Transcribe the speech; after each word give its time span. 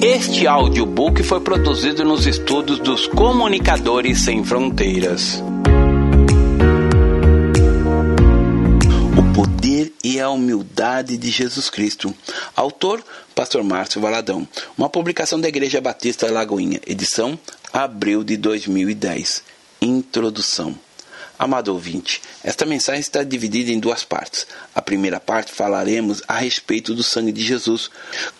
Este 0.00 0.46
audiobook 0.46 1.24
foi 1.24 1.40
produzido 1.40 2.04
nos 2.04 2.24
estudos 2.24 2.78
dos 2.78 3.08
Comunicadores 3.08 4.20
Sem 4.20 4.44
Fronteiras. 4.44 5.42
O 9.18 9.34
poder 9.34 9.92
e 10.04 10.20
a 10.20 10.30
humildade 10.30 11.16
de 11.16 11.30
Jesus 11.30 11.68
Cristo. 11.68 12.14
Autor: 12.54 13.02
Pastor 13.34 13.64
Márcio 13.64 14.00
Valadão. 14.00 14.46
Uma 14.76 14.88
publicação 14.88 15.40
da 15.40 15.48
Igreja 15.48 15.80
Batista 15.80 16.30
Lagoinha. 16.30 16.80
Edição: 16.86 17.36
abril 17.72 18.22
de 18.22 18.36
2010. 18.36 19.42
Introdução. 19.82 20.76
Amado 21.38 21.68
ouvinte, 21.68 22.20
esta 22.42 22.66
mensagem 22.66 23.00
está 23.00 23.22
dividida 23.22 23.70
em 23.70 23.78
duas 23.78 24.02
partes. 24.02 24.44
A 24.74 24.82
primeira 24.82 25.20
parte 25.20 25.52
falaremos 25.52 26.20
a 26.26 26.36
respeito 26.36 26.96
do 26.96 27.04
sangue 27.04 27.30
de 27.30 27.44
Jesus. 27.44 27.88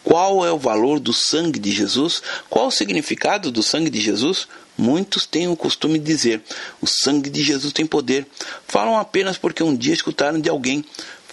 Qual 0.02 0.44
é 0.44 0.50
o 0.50 0.58
valor 0.58 0.98
do 0.98 1.12
sangue 1.12 1.60
de 1.60 1.70
Jesus? 1.70 2.20
Qual 2.50 2.66
o 2.66 2.72
significado 2.72 3.52
do 3.52 3.62
sangue 3.62 3.88
de 3.88 4.00
Jesus? 4.00 4.48
Muitos 4.76 5.26
têm 5.26 5.46
o 5.46 5.54
costume 5.54 5.98
de 5.98 6.06
dizer: 6.06 6.42
o 6.80 6.88
sangue 6.88 7.30
de 7.30 7.40
Jesus 7.40 7.72
tem 7.72 7.86
poder. 7.86 8.26
Falam 8.66 8.96
apenas 8.96 9.38
porque 9.38 9.62
um 9.62 9.76
dia 9.76 9.94
escutaram 9.94 10.40
de 10.40 10.48
alguém 10.48 10.84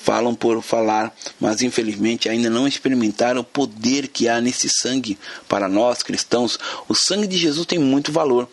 falam 0.05 0.35
por 0.35 0.61
falar, 0.61 1.11
mas 1.39 1.63
infelizmente 1.63 2.29
ainda 2.29 2.47
não 2.47 2.67
experimentaram 2.67 3.41
o 3.41 3.43
poder 3.43 4.07
que 4.07 4.29
há 4.29 4.39
nesse 4.39 4.69
sangue. 4.69 5.17
Para 5.49 5.67
nós 5.67 6.03
cristãos, 6.03 6.59
o 6.87 6.93
sangue 6.93 7.25
de 7.25 7.35
Jesus 7.35 7.65
tem 7.65 7.79
muito 7.79 8.11
valor. 8.11 8.47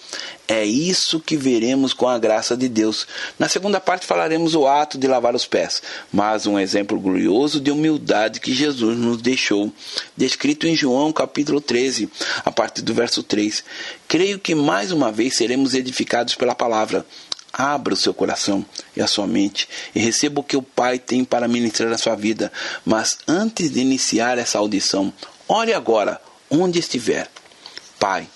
É 0.48 0.64
isso 0.64 1.20
que 1.20 1.36
veremos 1.36 1.92
com 1.92 2.08
a 2.08 2.18
graça 2.18 2.56
de 2.56 2.70
Deus. 2.70 3.06
Na 3.38 3.50
segunda 3.50 3.78
parte 3.78 4.06
falaremos 4.06 4.54
o 4.54 4.66
ato 4.66 4.96
de 4.96 5.06
lavar 5.06 5.34
os 5.34 5.44
pés, 5.44 5.82
mas 6.10 6.46
um 6.46 6.58
exemplo 6.58 6.98
glorioso 6.98 7.60
de 7.60 7.70
humildade 7.70 8.40
que 8.40 8.54
Jesus 8.54 8.96
nos 8.96 9.20
deixou, 9.20 9.70
descrito 10.16 10.66
em 10.66 10.74
João 10.74 11.12
capítulo 11.12 11.60
13, 11.60 12.08
a 12.46 12.50
partir 12.50 12.80
do 12.80 12.94
verso 12.94 13.22
3. 13.22 13.62
Creio 14.08 14.38
que 14.38 14.54
mais 14.54 14.90
uma 14.90 15.12
vez 15.12 15.36
seremos 15.36 15.74
edificados 15.74 16.34
pela 16.34 16.54
palavra. 16.54 17.04
Abra 17.52 17.92
o 17.92 17.96
seu 17.96 18.14
coração 18.14 18.64
e 18.96 19.02
a 19.02 19.06
sua 19.06 19.26
mente 19.26 19.68
e 19.94 20.00
receba 20.00 20.40
o 20.40 20.44
que 20.44 20.56
o 20.56 20.62
Pai 20.62 20.98
tem 20.98 21.24
para 21.24 21.46
ministrar 21.46 21.90
na 21.90 21.98
sua 21.98 22.14
vida. 22.14 22.50
Mas 22.84 23.18
antes 23.28 23.70
de 23.70 23.80
iniciar 23.80 24.38
essa 24.38 24.58
audição, 24.58 25.12
ore 25.46 25.74
agora, 25.74 26.20
onde 26.50 26.78
estiver. 26.78 27.28
Pai, 27.98 28.26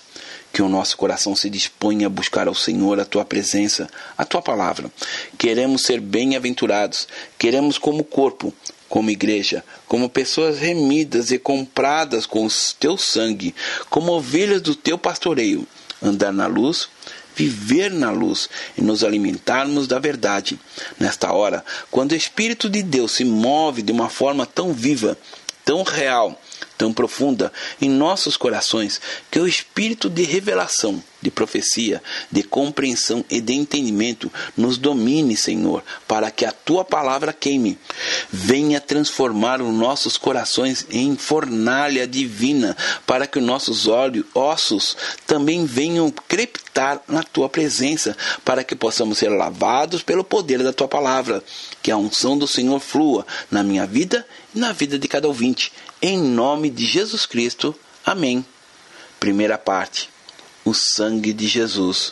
que 0.53 0.61
o 0.61 0.69
nosso 0.69 0.97
coração 0.97 1.35
se 1.35 1.49
disponha 1.49 2.07
a 2.07 2.09
buscar 2.09 2.47
ao 2.47 2.55
Senhor 2.55 2.99
a 2.99 3.05
tua 3.05 3.25
presença, 3.25 3.89
a 4.17 4.25
tua 4.25 4.41
palavra. 4.41 4.91
Queremos 5.37 5.83
ser 5.83 5.99
bem-aventurados, 5.99 7.07
queremos, 7.37 7.77
como 7.77 8.03
corpo, 8.03 8.53
como 8.89 9.09
igreja, 9.09 9.63
como 9.87 10.09
pessoas 10.09 10.59
remidas 10.59 11.31
e 11.31 11.37
compradas 11.37 12.25
com 12.25 12.45
o 12.45 12.49
teu 12.79 12.97
sangue, 12.97 13.53
como 13.89 14.13
ovelhas 14.13 14.61
do 14.61 14.75
teu 14.75 14.97
pastoreio, 14.97 15.67
andar 16.01 16.31
na 16.31 16.47
luz 16.47 16.89
viver 17.37 17.91
na 17.91 18.09
luz 18.09 18.49
e 18.75 18.81
nos 18.81 19.03
alimentarmos 19.03 19.87
da 19.87 19.99
verdade. 19.99 20.59
Nesta 20.99 21.31
hora, 21.31 21.63
quando 21.91 22.13
o 22.13 22.15
Espírito 22.15 22.67
de 22.67 22.81
Deus 22.81 23.11
se 23.11 23.23
move 23.23 23.83
de 23.83 23.91
uma 23.91 24.09
forma 24.09 24.45
tão 24.45 24.73
viva, 24.73 25.15
tão 25.63 25.83
real, 25.83 26.41
tão 26.77 26.91
profunda 26.91 27.53
em 27.79 27.89
nossos 27.89 28.35
corações 28.35 28.99
que 29.29 29.39
o 29.39 29.47
espírito 29.47 30.09
de 30.09 30.23
revelação, 30.23 31.03
de 31.27 31.31
profecia, 31.31 32.01
de 32.31 32.41
compreensão 32.41 33.23
e 33.29 33.41
de 33.41 33.53
entendimento 33.53 34.31
nos 34.55 34.77
domine, 34.77 35.35
Senhor, 35.35 35.83
para 36.07 36.31
que 36.31 36.45
a 36.45 36.51
tua 36.53 36.85
palavra 36.85 37.33
queime. 37.33 37.77
Venha 38.31 38.79
transformar 38.79 39.61
os 39.61 39.73
nossos 39.73 40.15
corações 40.15 40.87
em 40.89 41.17
fornalha 41.17 42.07
divina, 42.07 42.77
para 43.05 43.27
que 43.27 43.39
os 43.39 43.45
nossos 43.45 43.87
olhos, 43.87 44.25
ossos 44.33 44.95
também 45.25 45.65
venham 45.65 46.09
crepitar 46.27 47.01
na 47.07 47.23
tua 47.23 47.49
presença, 47.49 48.15
para 48.45 48.63
que 48.63 48.75
possamos 48.75 49.17
ser 49.17 49.29
lavados 49.29 50.01
pelo 50.01 50.23
poder 50.23 50.63
da 50.63 50.71
tua 50.71 50.87
palavra. 50.87 51.43
Que 51.83 51.91
a 51.91 51.97
unção 51.97 52.37
do 52.37 52.47
Senhor 52.47 52.79
flua 52.79 53.27
na 53.51 53.63
minha 53.63 53.85
vida 53.85 54.25
e 54.55 54.59
na 54.59 54.71
vida 54.71 54.97
de 54.97 55.07
cada 55.07 55.27
ouvinte 55.27 55.73
em 56.01 56.17
nome 56.17 56.69
de 56.69 56.85
Jesus 56.85 57.25
Cristo. 57.25 57.75
Amém. 58.05 58.45
Primeira 59.19 59.57
parte. 59.57 60.09
O 60.67 60.73
sangue 60.73 61.31
de 61.31 61.47
Jesus. 61.47 62.11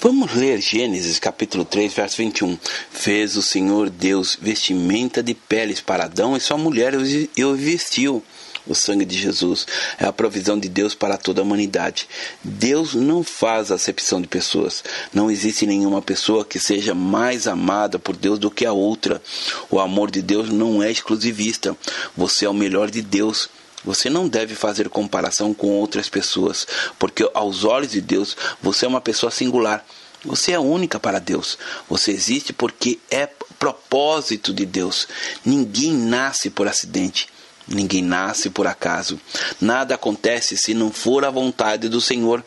Vamos 0.00 0.34
ler 0.34 0.60
Gênesis 0.60 1.18
capítulo 1.18 1.64
3, 1.64 1.92
verso 1.92 2.18
21. 2.18 2.56
Fez 2.92 3.36
o 3.36 3.42
Senhor 3.42 3.90
Deus 3.90 4.38
vestimenta 4.40 5.20
de 5.20 5.34
peles 5.34 5.80
para 5.80 6.04
Adão 6.04 6.36
e 6.36 6.40
sua 6.40 6.56
mulher 6.56 6.94
e 7.36 7.44
o 7.44 7.56
vestiu. 7.56 8.22
O 8.68 8.72
sangue 8.72 9.04
de 9.04 9.18
Jesus 9.18 9.66
é 9.98 10.06
a 10.06 10.12
provisão 10.12 10.56
de 10.56 10.68
Deus 10.68 10.94
para 10.94 11.18
toda 11.18 11.40
a 11.40 11.44
humanidade. 11.44 12.08
Deus 12.44 12.94
não 12.94 13.24
faz 13.24 13.72
acepção 13.72 14.22
de 14.22 14.28
pessoas. 14.28 14.84
Não 15.12 15.28
existe 15.28 15.66
nenhuma 15.66 16.00
pessoa 16.00 16.44
que 16.44 16.60
seja 16.60 16.94
mais 16.94 17.48
amada 17.48 17.98
por 17.98 18.14
Deus 18.14 18.38
do 18.38 18.48
que 18.48 18.64
a 18.64 18.72
outra. 18.72 19.20
O 19.68 19.80
amor 19.80 20.08
de 20.08 20.22
Deus 20.22 20.50
não 20.50 20.80
é 20.80 20.88
exclusivista. 20.88 21.76
Você 22.16 22.44
é 22.44 22.48
o 22.48 22.54
melhor 22.54 22.92
de 22.92 23.02
Deus. 23.02 23.50
Você 23.84 24.08
não 24.08 24.28
deve 24.28 24.54
fazer 24.54 24.88
comparação 24.88 25.52
com 25.52 25.68
outras 25.68 26.08
pessoas, 26.08 26.66
porque 26.98 27.28
aos 27.34 27.64
olhos 27.64 27.90
de 27.92 28.00
Deus 28.00 28.36
você 28.62 28.86
é 28.86 28.88
uma 28.88 29.00
pessoa 29.00 29.30
singular. 29.30 29.84
Você 30.24 30.52
é 30.52 30.58
única 30.58 30.98
para 30.98 31.18
Deus. 31.18 31.58
Você 31.88 32.10
existe 32.10 32.52
porque 32.52 32.98
é 33.10 33.28
propósito 33.58 34.54
de 34.54 34.64
Deus. 34.64 35.06
Ninguém 35.44 35.92
nasce 35.92 36.48
por 36.48 36.66
acidente. 36.66 37.28
Ninguém 37.66 38.02
nasce 38.02 38.50
por 38.50 38.66
acaso. 38.66 39.18
Nada 39.60 39.94
acontece 39.94 40.56
se 40.56 40.74
não 40.74 40.90
for 40.92 41.24
a 41.24 41.30
vontade 41.30 41.88
do 41.88 42.00
Senhor. 42.00 42.44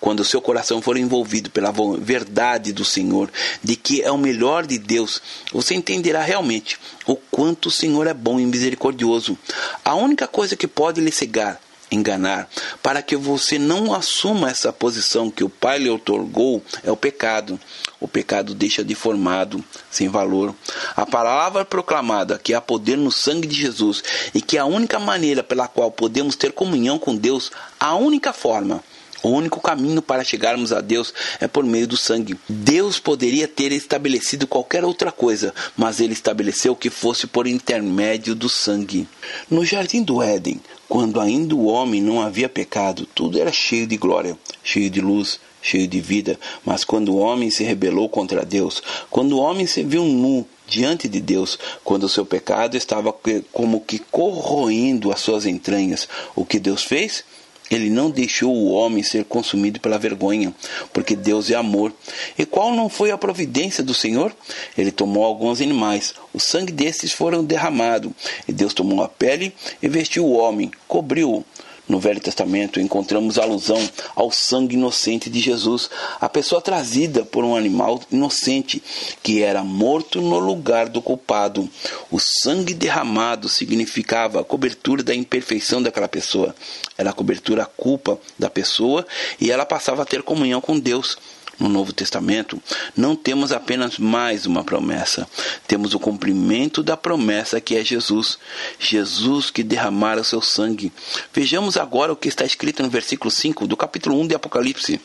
Quando 0.00 0.20
o 0.20 0.24
seu 0.24 0.40
coração 0.40 0.80
for 0.80 0.96
envolvido 0.96 1.50
pela 1.50 1.72
verdade 1.98 2.72
do 2.72 2.84
Senhor, 2.84 3.30
de 3.62 3.76
que 3.76 4.00
é 4.00 4.10
o 4.10 4.16
melhor 4.16 4.66
de 4.66 4.78
Deus, 4.78 5.20
você 5.52 5.74
entenderá 5.74 6.22
realmente 6.22 6.78
o 7.06 7.16
quanto 7.16 7.66
o 7.66 7.70
Senhor 7.70 8.06
é 8.06 8.14
bom 8.14 8.40
e 8.40 8.46
misericordioso. 8.46 9.36
A 9.84 9.94
única 9.94 10.26
coisa 10.26 10.56
que 10.56 10.66
pode 10.66 11.00
lhe 11.00 11.12
cegar 11.12 11.60
enganar, 11.90 12.48
para 12.82 13.02
que 13.02 13.16
você 13.16 13.58
não 13.58 13.92
assuma 13.92 14.50
essa 14.50 14.72
posição 14.72 15.30
que 15.30 15.44
o 15.44 15.48
Pai 15.48 15.78
lhe 15.78 15.90
otorgou, 15.90 16.62
é 16.84 16.90
o 16.90 16.96
pecado. 16.96 17.58
O 18.00 18.08
pecado 18.08 18.54
deixa 18.54 18.82
deformado, 18.82 19.62
sem 19.90 20.08
valor. 20.08 20.54
A 20.96 21.04
palavra 21.04 21.64
proclamada 21.64 22.38
que 22.38 22.54
há 22.54 22.60
poder 22.60 22.96
no 22.96 23.12
sangue 23.12 23.46
de 23.46 23.54
Jesus 23.54 24.02
e 24.32 24.40
que 24.40 24.56
é 24.56 24.60
a 24.60 24.64
única 24.64 24.98
maneira 24.98 25.42
pela 25.42 25.68
qual 25.68 25.90
podemos 25.90 26.36
ter 26.36 26.52
comunhão 26.52 26.98
com 26.98 27.14
Deus, 27.14 27.50
a 27.78 27.94
única 27.94 28.32
forma 28.32 28.82
o 29.22 29.28
único 29.28 29.60
caminho 29.60 30.00
para 30.00 30.24
chegarmos 30.24 30.72
a 30.72 30.80
Deus 30.80 31.12
é 31.40 31.46
por 31.46 31.62
meio 31.64 31.86
do 31.86 31.96
sangue. 31.96 32.38
Deus 32.48 32.98
poderia 32.98 33.46
ter 33.46 33.70
estabelecido 33.70 34.46
qualquer 34.46 34.82
outra 34.82 35.12
coisa, 35.12 35.52
mas 35.76 36.00
ele 36.00 36.14
estabeleceu 36.14 36.74
que 36.74 36.88
fosse 36.88 37.26
por 37.26 37.46
intermédio 37.46 38.34
do 38.34 38.48
sangue. 38.48 39.06
No 39.50 39.64
jardim 39.64 40.02
do 40.02 40.22
Éden, 40.22 40.60
quando 40.90 41.20
ainda 41.20 41.54
o 41.54 41.66
homem 41.66 42.02
não 42.02 42.20
havia 42.20 42.48
pecado, 42.48 43.06
tudo 43.14 43.40
era 43.40 43.52
cheio 43.52 43.86
de 43.86 43.96
glória, 43.96 44.36
cheio 44.60 44.90
de 44.90 45.00
luz, 45.00 45.38
cheio 45.62 45.86
de 45.86 46.00
vida. 46.00 46.36
Mas 46.66 46.82
quando 46.82 47.10
o 47.10 47.18
homem 47.18 47.48
se 47.48 47.62
rebelou 47.62 48.08
contra 48.08 48.44
Deus, 48.44 48.82
quando 49.08 49.36
o 49.36 49.38
homem 49.38 49.68
se 49.68 49.84
viu 49.84 50.04
nu 50.04 50.44
diante 50.66 51.08
de 51.08 51.20
Deus, 51.20 51.56
quando 51.84 52.04
o 52.04 52.08
seu 52.08 52.26
pecado 52.26 52.76
estava 52.76 53.14
como 53.52 53.80
que 53.80 54.00
corroendo 54.00 55.12
as 55.12 55.20
suas 55.20 55.46
entranhas, 55.46 56.08
o 56.34 56.44
que 56.44 56.58
Deus 56.58 56.82
fez? 56.82 57.22
Ele 57.70 57.88
não 57.88 58.10
deixou 58.10 58.52
o 58.54 58.72
homem 58.72 59.02
ser 59.02 59.24
consumido 59.24 59.78
pela 59.78 59.98
vergonha, 59.98 60.52
porque 60.92 61.14
Deus 61.14 61.50
é 61.50 61.54
amor. 61.54 61.92
E 62.36 62.44
qual 62.44 62.74
não 62.74 62.88
foi 62.88 63.10
a 63.10 63.18
providência 63.18 63.84
do 63.84 63.94
Senhor? 63.94 64.34
Ele 64.76 64.90
tomou 64.90 65.24
alguns 65.24 65.60
animais, 65.60 66.14
o 66.34 66.40
sangue 66.40 66.72
destes 66.72 67.12
foram 67.12 67.44
derramado, 67.44 68.14
e 68.48 68.52
Deus 68.52 68.74
tomou 68.74 69.02
a 69.02 69.08
pele 69.08 69.54
e 69.80 69.88
vestiu 69.88 70.26
o 70.26 70.32
homem, 70.32 70.70
cobriu-o 70.88 71.44
no 71.90 71.98
Velho 71.98 72.20
Testamento 72.20 72.80
encontramos 72.80 73.36
alusão 73.36 73.78
ao 74.14 74.30
sangue 74.30 74.76
inocente 74.76 75.28
de 75.28 75.40
Jesus, 75.40 75.90
a 76.20 76.28
pessoa 76.28 76.62
trazida 76.62 77.24
por 77.24 77.44
um 77.44 77.56
animal 77.56 78.00
inocente 78.10 78.82
que 79.22 79.42
era 79.42 79.64
morto 79.64 80.22
no 80.22 80.38
lugar 80.38 80.88
do 80.88 81.02
culpado. 81.02 81.68
O 82.10 82.18
sangue 82.18 82.72
derramado 82.72 83.48
significava 83.48 84.40
a 84.40 84.44
cobertura 84.44 85.02
da 85.02 85.14
imperfeição 85.14 85.82
daquela 85.82 86.08
pessoa, 86.08 86.54
era 86.96 87.10
a 87.10 87.12
cobertura 87.12 87.64
a 87.64 87.66
culpa 87.66 88.18
da 88.38 88.48
pessoa 88.48 89.04
e 89.40 89.50
ela 89.50 89.66
passava 89.66 90.02
a 90.02 90.06
ter 90.06 90.22
comunhão 90.22 90.60
com 90.60 90.78
Deus 90.78 91.18
no 91.60 91.68
Novo 91.68 91.92
Testamento, 91.92 92.60
não 92.96 93.14
temos 93.14 93.52
apenas 93.52 93.98
mais 93.98 94.46
uma 94.46 94.64
promessa, 94.64 95.28
temos 95.68 95.94
o 95.94 96.00
cumprimento 96.00 96.82
da 96.82 96.96
promessa 96.96 97.60
que 97.60 97.76
é 97.76 97.84
Jesus. 97.84 98.38
Jesus 98.78 99.50
que 99.50 99.62
derramara 99.62 100.22
o 100.22 100.24
seu 100.24 100.40
sangue. 100.40 100.92
Vejamos 101.32 101.76
agora 101.76 102.12
o 102.12 102.16
que 102.16 102.28
está 102.28 102.44
escrito 102.44 102.82
no 102.82 102.90
versículo 102.90 103.30
5 103.30 103.66
do 103.66 103.76
capítulo 103.76 104.18
1 104.20 104.28
de 104.28 104.34
Apocalipse 104.34 105.00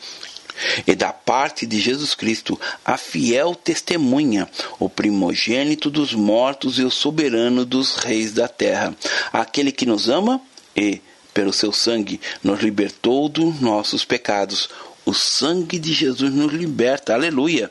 e 0.86 0.94
da 0.94 1.12
parte 1.12 1.66
de 1.66 1.78
Jesus 1.78 2.14
Cristo, 2.14 2.58
a 2.84 2.96
fiel 2.96 3.54
testemunha, 3.54 4.48
o 4.78 4.88
primogênito 4.88 5.90
dos 5.90 6.14
mortos 6.14 6.78
e 6.78 6.82
o 6.82 6.90
soberano 6.90 7.64
dos 7.64 7.96
reis 7.96 8.32
da 8.32 8.48
terra, 8.48 8.96
aquele 9.32 9.70
que 9.70 9.86
nos 9.86 10.08
ama 10.08 10.40
e 10.74 11.00
pelo 11.34 11.52
seu 11.52 11.72
sangue, 11.72 12.20
nos 12.42 12.60
libertou 12.60 13.28
dos 13.28 13.60
nossos 13.60 14.04
pecados. 14.04 14.70
O 15.06 15.14
sangue 15.14 15.78
de 15.78 15.92
Jesus 15.92 16.34
nos 16.34 16.52
liberta. 16.52 17.14
Aleluia! 17.14 17.70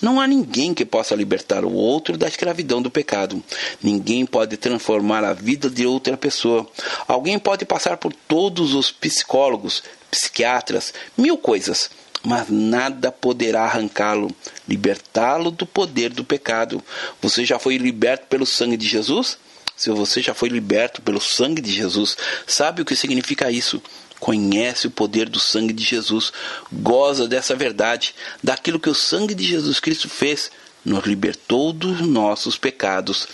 Não 0.00 0.18
há 0.18 0.26
ninguém 0.26 0.72
que 0.72 0.86
possa 0.86 1.14
libertar 1.14 1.62
o 1.62 1.72
outro 1.74 2.16
da 2.16 2.26
escravidão 2.26 2.80
do 2.80 2.90
pecado. 2.90 3.42
Ninguém 3.82 4.24
pode 4.24 4.56
transformar 4.56 5.22
a 5.22 5.34
vida 5.34 5.68
de 5.68 5.86
outra 5.86 6.16
pessoa. 6.16 6.66
Alguém 7.06 7.38
pode 7.38 7.66
passar 7.66 7.98
por 7.98 8.14
todos 8.14 8.74
os 8.74 8.90
psicólogos, 8.90 9.82
psiquiatras, 10.10 10.94
mil 11.18 11.36
coisas, 11.36 11.90
mas 12.24 12.48
nada 12.48 13.12
poderá 13.12 13.64
arrancá-lo, 13.64 14.34
libertá-lo 14.66 15.50
do 15.50 15.66
poder 15.66 16.08
do 16.08 16.24
pecado. 16.24 16.82
Você 17.20 17.44
já 17.44 17.58
foi 17.58 17.76
liberto 17.76 18.26
pelo 18.26 18.46
sangue 18.46 18.78
de 18.78 18.88
Jesus? 18.88 19.36
Se 19.76 19.90
você 19.90 20.20
já 20.22 20.34
foi 20.34 20.48
liberto 20.48 21.00
pelo 21.02 21.20
sangue 21.20 21.60
de 21.60 21.72
Jesus, 21.72 22.16
sabe 22.46 22.82
o 22.82 22.84
que 22.86 22.96
significa 22.96 23.50
isso? 23.50 23.82
Conhece 24.20 24.86
o 24.86 24.90
poder 24.90 25.28
do 25.28 25.40
sangue 25.40 25.72
de 25.72 25.82
Jesus, 25.82 26.32
goza 26.70 27.26
dessa 27.26 27.56
verdade, 27.56 28.14
daquilo 28.44 28.78
que 28.78 28.90
o 28.90 28.94
sangue 28.94 29.34
de 29.34 29.44
Jesus 29.44 29.80
Cristo 29.80 30.08
fez, 30.08 30.50
nos 30.84 31.04
libertou 31.04 31.72
dos 31.72 32.00
nossos 32.00 32.56
pecados. 32.56 33.26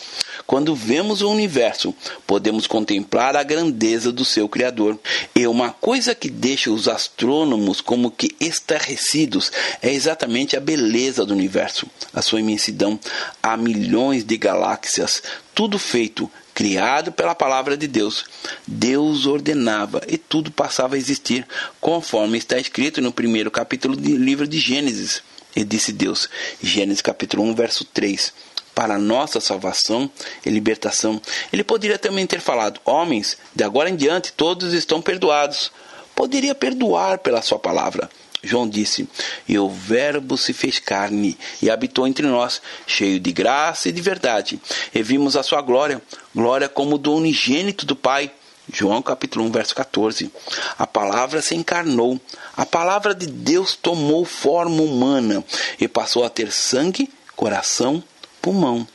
Quando 0.46 0.74
vemos 0.74 1.22
o 1.22 1.30
universo, 1.30 1.94
podemos 2.26 2.66
contemplar 2.66 3.36
a 3.36 3.42
grandeza 3.42 4.12
do 4.12 4.24
seu 4.24 4.48
Criador. 4.48 4.98
E 5.34 5.46
uma 5.46 5.70
coisa 5.70 6.14
que 6.14 6.30
deixa 6.30 6.70
os 6.70 6.88
astrônomos 6.88 7.80
como 7.80 8.10
que 8.10 8.34
estarrecidos 8.38 9.50
é 9.82 9.92
exatamente 9.92 10.56
a 10.56 10.60
beleza 10.60 11.24
do 11.24 11.34
universo, 11.34 11.86
a 12.12 12.22
sua 12.22 12.40
imensidão. 12.40 12.98
Há 13.42 13.56
milhões 13.56 14.24
de 14.24 14.36
galáxias, 14.36 15.22
tudo 15.54 15.78
feito 15.78 16.30
criado 16.56 17.12
pela 17.12 17.34
palavra 17.34 17.76
de 17.76 17.86
Deus. 17.86 18.24
Deus 18.66 19.26
ordenava 19.26 20.00
e 20.08 20.16
tudo 20.16 20.50
passava 20.50 20.94
a 20.94 20.98
existir, 20.98 21.46
conforme 21.78 22.38
está 22.38 22.58
escrito 22.58 23.02
no 23.02 23.12
primeiro 23.12 23.50
capítulo 23.50 23.94
do 23.94 24.16
livro 24.16 24.48
de 24.48 24.58
Gênesis. 24.58 25.22
E 25.54 25.62
disse 25.62 25.92
Deus, 25.92 26.30
Gênesis 26.62 27.02
capítulo 27.02 27.42
1, 27.42 27.54
verso 27.54 27.84
3, 27.84 28.32
para 28.74 28.98
nossa 28.98 29.38
salvação 29.38 30.10
e 30.46 30.50
libertação. 30.50 31.20
Ele 31.52 31.62
poderia 31.62 31.98
também 31.98 32.26
ter 32.26 32.40
falado: 32.40 32.80
Homens, 32.86 33.36
de 33.54 33.62
agora 33.62 33.90
em 33.90 33.96
diante 33.96 34.32
todos 34.32 34.72
estão 34.72 35.02
perdoados. 35.02 35.70
Poderia 36.14 36.54
perdoar 36.54 37.18
pela 37.18 37.42
sua 37.42 37.58
palavra. 37.58 38.08
João 38.46 38.68
disse: 38.68 39.08
E 39.48 39.58
o 39.58 39.68
Verbo 39.68 40.38
se 40.38 40.52
fez 40.52 40.78
carne 40.78 41.36
e 41.60 41.70
habitou 41.70 42.06
entre 42.06 42.26
nós, 42.26 42.62
cheio 42.86 43.20
de 43.20 43.32
graça 43.32 43.88
e 43.88 43.92
de 43.92 44.00
verdade. 44.00 44.60
E 44.94 45.02
vimos 45.02 45.36
a 45.36 45.42
sua 45.42 45.60
glória, 45.60 46.00
glória 46.34 46.68
como 46.68 46.98
do 46.98 47.14
unigênito 47.14 47.84
do 47.84 47.96
Pai. 47.96 48.30
João 48.72 49.00
capítulo 49.00 49.44
1, 49.44 49.52
verso 49.52 49.74
14. 49.74 50.30
A 50.76 50.86
palavra 50.86 51.40
se 51.40 51.54
encarnou. 51.54 52.20
A 52.56 52.66
palavra 52.66 53.14
de 53.14 53.26
Deus 53.26 53.76
tomou 53.76 54.24
forma 54.24 54.82
humana 54.82 55.44
e 55.80 55.86
passou 55.86 56.24
a 56.24 56.30
ter 56.30 56.50
sangue, 56.50 57.08
coração, 57.36 58.02
pulmão. 58.42 58.86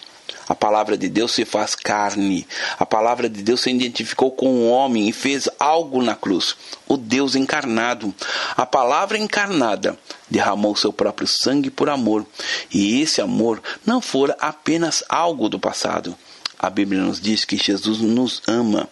A 0.51 0.55
palavra 0.55 0.97
de 0.97 1.07
Deus 1.07 1.31
se 1.31 1.45
faz 1.45 1.75
carne. 1.75 2.45
A 2.77 2.85
palavra 2.85 3.29
de 3.29 3.41
Deus 3.41 3.61
se 3.61 3.71
identificou 3.71 4.29
com 4.29 4.49
o 4.49 4.69
homem 4.69 5.07
e 5.07 5.13
fez 5.13 5.47
algo 5.57 6.01
na 6.01 6.13
cruz. 6.13 6.57
O 6.89 6.97
Deus 6.97 7.37
encarnado. 7.37 8.13
A 8.57 8.65
palavra 8.65 9.17
encarnada 9.17 9.97
derramou 10.29 10.75
seu 10.75 10.91
próprio 10.91 11.25
sangue 11.25 11.71
por 11.71 11.89
amor. 11.89 12.25
E 12.69 12.99
esse 12.99 13.21
amor 13.21 13.63
não 13.85 14.01
fora 14.01 14.35
apenas 14.41 15.05
algo 15.07 15.47
do 15.47 15.57
passado. 15.57 16.13
A 16.59 16.69
Bíblia 16.69 17.01
nos 17.01 17.21
diz 17.21 17.45
que 17.45 17.55
Jesus 17.55 18.01
nos 18.01 18.41
ama. 18.45 18.89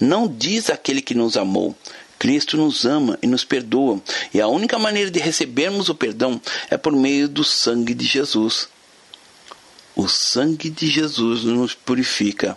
Não 0.00 0.26
diz 0.26 0.70
aquele 0.70 1.02
que 1.02 1.14
nos 1.14 1.36
amou. 1.36 1.76
Cristo 2.18 2.56
nos 2.56 2.86
ama 2.86 3.18
e 3.20 3.26
nos 3.26 3.44
perdoa, 3.44 4.00
e 4.32 4.40
a 4.40 4.46
única 4.46 4.78
maneira 4.78 5.10
de 5.10 5.18
recebermos 5.18 5.88
o 5.88 5.94
perdão 5.94 6.40
é 6.70 6.76
por 6.76 6.92
meio 6.92 7.28
do 7.28 7.42
sangue 7.42 7.92
de 7.92 8.06
Jesus. 8.06 8.68
O 9.94 10.08
sangue 10.08 10.70
de 10.70 10.86
Jesus 10.86 11.44
nos 11.44 11.74
purifica. 11.74 12.56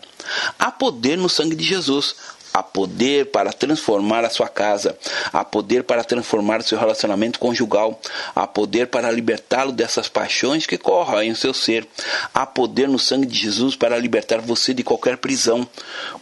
Há 0.58 0.72
poder 0.72 1.18
no 1.18 1.30
sangue 1.30 1.56
de 1.56 1.64
Jesus. 1.64 2.16
Há 2.54 2.64
poder 2.64 3.32
para 3.32 3.52
transformar 3.52 4.24
a 4.24 4.30
sua 4.30 4.48
casa. 4.48 4.98
Há 5.34 5.44
poder 5.44 5.84
para 5.84 6.06
transformar 6.06 6.62
o 6.62 6.64
seu 6.64 6.80
relacionamento 6.80 7.38
conjugal. 7.38 8.00
Há 8.34 8.48
poder 8.48 8.88
para 8.88 9.12
libertá-lo 9.12 9.74
dessas 9.74 10.08
paixões 10.08 10.66
que 10.66 10.78
corroem 10.78 11.32
o 11.32 11.36
seu 11.36 11.54
ser. 11.54 11.86
Há 12.34 12.46
poder 12.46 12.88
no 12.88 12.98
sangue 12.98 13.28
de 13.28 13.38
Jesus 13.38 13.76
para 13.76 13.98
libertar 13.98 14.40
você 14.40 14.74
de 14.74 14.84
qualquer 14.84 15.18
prisão. 15.18 15.68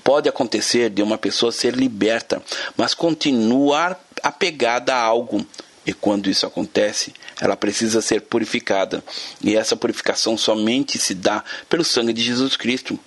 Pode 0.03 0.27
acontecer 0.27 0.89
de 0.89 1.03
uma 1.03 1.19
pessoa 1.19 1.51
ser 1.51 1.75
liberta, 1.75 2.41
mas 2.75 2.95
continuar 2.95 4.03
apegada 4.23 4.95
a 4.95 5.01
algo. 5.03 5.45
E 5.85 5.93
quando 5.93 6.29
isso 6.29 6.45
acontece, 6.45 7.13
ela 7.41 7.57
precisa 7.57 8.01
ser 8.01 8.21
purificada. 8.21 9.03
E 9.41 9.55
essa 9.55 9.75
purificação 9.75 10.37
somente 10.37 10.97
se 10.97 11.13
dá 11.13 11.43
pelo 11.69 11.83
sangue 11.83 12.13
de 12.13 12.23
Jesus 12.23 12.55
Cristo. 12.55 12.97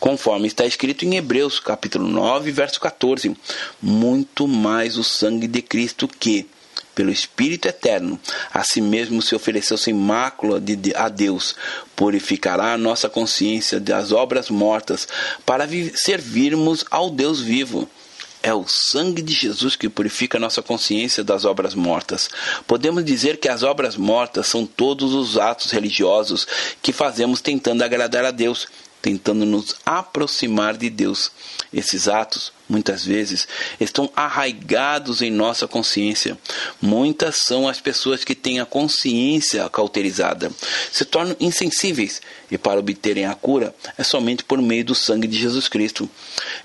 Conforme 0.00 0.48
está 0.48 0.66
escrito 0.66 1.04
em 1.04 1.16
Hebreus, 1.16 1.60
capítulo 1.60 2.08
9, 2.08 2.50
verso 2.50 2.80
14: 2.80 3.36
Muito 3.80 4.48
mais 4.48 4.96
o 4.96 5.04
sangue 5.04 5.46
de 5.46 5.62
Cristo 5.62 6.08
que, 6.08 6.48
pelo 6.94 7.12
Espírito 7.12 7.68
eterno, 7.68 8.18
a 8.52 8.64
si 8.64 8.80
mesmo 8.80 9.22
se 9.22 9.34
ofereceu 9.34 9.78
sem 9.78 9.94
mácula 9.94 10.60
de, 10.60 10.92
a 10.96 11.08
Deus, 11.08 11.54
purificará 11.94 12.72
a 12.72 12.78
nossa 12.78 13.08
consciência 13.08 13.78
das 13.78 14.10
obras 14.10 14.50
mortas, 14.50 15.06
para 15.46 15.68
servirmos 15.94 16.84
ao 16.90 17.08
Deus 17.08 17.40
vivo. 17.40 17.88
É 18.42 18.54
o 18.54 18.66
sangue 18.66 19.20
de 19.20 19.34
Jesus 19.34 19.76
que 19.76 19.88
purifica 19.88 20.38
nossa 20.38 20.62
consciência 20.62 21.22
das 21.22 21.44
obras 21.44 21.74
mortas. 21.74 22.30
Podemos 22.66 23.04
dizer 23.04 23.38
que 23.38 23.48
as 23.48 23.62
obras 23.62 23.96
mortas 23.96 24.46
são 24.46 24.64
todos 24.64 25.12
os 25.12 25.36
atos 25.36 25.70
religiosos 25.70 26.46
que 26.80 26.92
fazemos 26.92 27.42
tentando 27.42 27.82
agradar 27.82 28.24
a 28.24 28.30
Deus, 28.30 28.66
tentando 29.02 29.44
nos 29.44 29.76
aproximar 29.84 30.76
de 30.76 30.90
Deus. 30.90 31.30
Esses 31.72 32.08
atos, 32.08 32.52
muitas 32.68 33.04
vezes, 33.04 33.46
estão 33.80 34.10
arraigados 34.14 35.22
em 35.22 35.30
nossa 35.30 35.68
consciência. 35.68 36.36
Muitas 36.80 37.36
são 37.36 37.68
as 37.68 37.80
pessoas 37.80 38.24
que 38.24 38.34
têm 38.34 38.60
a 38.60 38.66
consciência 38.66 39.68
cauterizada, 39.68 40.50
se 40.90 41.04
tornam 41.04 41.36
insensíveis 41.40 42.20
e 42.50 42.58
para 42.58 42.80
obterem 42.80 43.26
a 43.26 43.34
cura 43.34 43.74
é 43.96 44.02
somente 44.02 44.44
por 44.44 44.60
meio 44.60 44.84
do 44.84 44.94
sangue 44.94 45.28
de 45.28 45.38
Jesus 45.38 45.68
Cristo. 45.68 46.08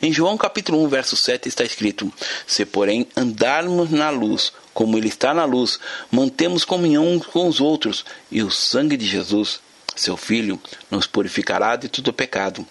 Em 0.01 0.11
João 0.11 0.37
capítulo 0.37 0.83
1, 0.85 0.87
verso 0.87 1.15
7 1.15 1.47
está 1.47 1.63
escrito: 1.63 2.11
Se 2.47 2.65
porém 2.65 3.07
andarmos 3.15 3.91
na 3.91 4.09
luz, 4.09 4.51
como 4.73 4.97
ele 4.97 5.07
está 5.07 5.33
na 5.33 5.45
luz, 5.45 5.79
mantemos 6.11 6.65
comunhão 6.65 7.19
com 7.31 7.47
os 7.47 7.61
outros, 7.61 8.03
e 8.31 8.41
o 8.41 8.51
sangue 8.51 8.97
de 8.97 9.05
Jesus, 9.05 9.59
seu 9.95 10.17
filho, 10.17 10.59
nos 10.89 11.07
purificará 11.07 11.75
de 11.75 11.87
todo 11.87 12.13
pecado 12.13 12.65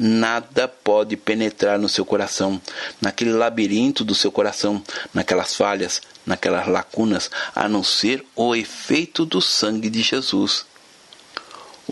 nada 0.00 0.66
pode 0.66 1.14
penetrar 1.14 1.78
no 1.78 1.86
seu 1.86 2.06
coração, 2.06 2.58
naquele 3.02 3.32
labirinto 3.32 4.02
do 4.02 4.14
seu 4.14 4.32
coração, 4.32 4.82
naquelas 5.12 5.54
falhas, 5.54 6.00
naquelas 6.24 6.66
lacunas, 6.66 7.30
a 7.54 7.68
não 7.68 7.84
ser 7.84 8.24
o 8.34 8.56
efeito 8.56 9.26
do 9.26 9.42
sangue 9.42 9.90
de 9.90 10.00
Jesus. 10.00 10.64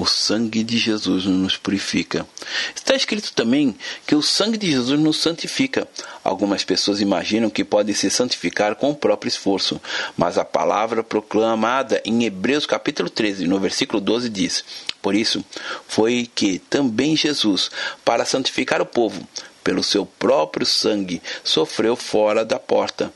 O 0.01 0.07
sangue 0.07 0.63
de 0.63 0.79
Jesus 0.79 1.25
nos 1.25 1.57
purifica. 1.57 2.25
Está 2.73 2.95
escrito 2.95 3.33
também 3.33 3.77
que 4.07 4.15
o 4.15 4.23
sangue 4.23 4.57
de 4.57 4.71
Jesus 4.71 4.97
nos 5.01 5.17
santifica. 5.17 5.89
Algumas 6.23 6.63
pessoas 6.63 7.01
imaginam 7.01 7.51
que 7.51 7.65
podem 7.65 7.93
se 7.93 8.09
santificar 8.09 8.77
com 8.77 8.93
o 8.93 8.95
próprio 8.95 9.29
esforço, 9.29 9.81
mas 10.17 10.39
a 10.39 10.45
palavra 10.45 11.03
proclamada 11.03 12.01
em 12.05 12.23
Hebreus 12.23 12.65
capítulo 12.65 13.11
13, 13.11 13.49
no 13.49 13.59
versículo 13.59 14.01
12 14.01 14.29
diz: 14.29 14.65
Por 15.03 15.17
isso 15.17 15.45
foi 15.89 16.31
que 16.33 16.61
também 16.61 17.17
Jesus, 17.17 17.69
para 18.05 18.25
santificar 18.25 18.81
o 18.81 18.87
povo, 18.87 19.27
pelo 19.65 19.83
seu 19.83 20.07
próprio 20.07 20.65
sangue, 20.65 21.21
sofreu 21.43 21.97
fora 21.97 22.45
da 22.45 22.61
porta. 22.61 23.13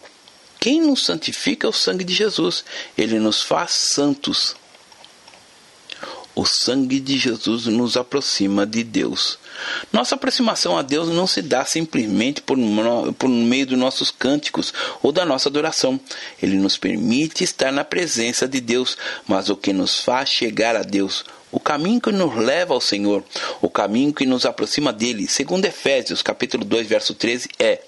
Quem 0.58 0.80
nos 0.80 1.04
santifica 1.04 1.68
é 1.68 1.70
o 1.70 1.72
sangue 1.72 2.02
de 2.02 2.12
Jesus. 2.12 2.64
Ele 2.98 3.20
nos 3.20 3.40
faz 3.40 3.70
santos. 3.70 4.56
O 6.34 6.46
sangue 6.46 6.98
de 6.98 7.18
Jesus 7.18 7.66
nos 7.66 7.96
aproxima 7.96 8.66
de 8.66 8.82
Deus. 8.82 9.38
Nossa 9.92 10.14
aproximação 10.14 10.78
a 10.78 10.82
Deus 10.82 11.08
não 11.08 11.26
se 11.26 11.42
dá 11.42 11.64
simplesmente 11.64 12.40
por, 12.40 12.56
por 13.18 13.28
meio 13.28 13.66
dos 13.66 13.78
nossos 13.78 14.10
cânticos 14.10 14.72
ou 15.02 15.12
da 15.12 15.26
nossa 15.26 15.50
adoração. 15.50 16.00
Ele 16.42 16.56
nos 16.56 16.78
permite 16.78 17.44
estar 17.44 17.70
na 17.70 17.84
presença 17.84 18.48
de 18.48 18.60
Deus, 18.60 18.96
mas 19.26 19.50
o 19.50 19.56
que 19.56 19.72
nos 19.72 20.00
faz 20.00 20.30
chegar 20.30 20.74
a 20.74 20.82
Deus, 20.82 21.24
o 21.50 21.60
caminho 21.60 22.00
que 22.00 22.10
nos 22.10 22.34
leva 22.34 22.72
ao 22.72 22.80
Senhor, 22.80 23.22
o 23.60 23.68
caminho 23.68 24.14
que 24.14 24.24
nos 24.24 24.46
aproxima 24.46 24.90
dele, 24.90 25.28
segundo 25.28 25.66
Efésios 25.66 26.22
capítulo 26.22 26.64
2, 26.64 26.86
verso 26.86 27.14
13, 27.14 27.50
é 27.58 27.82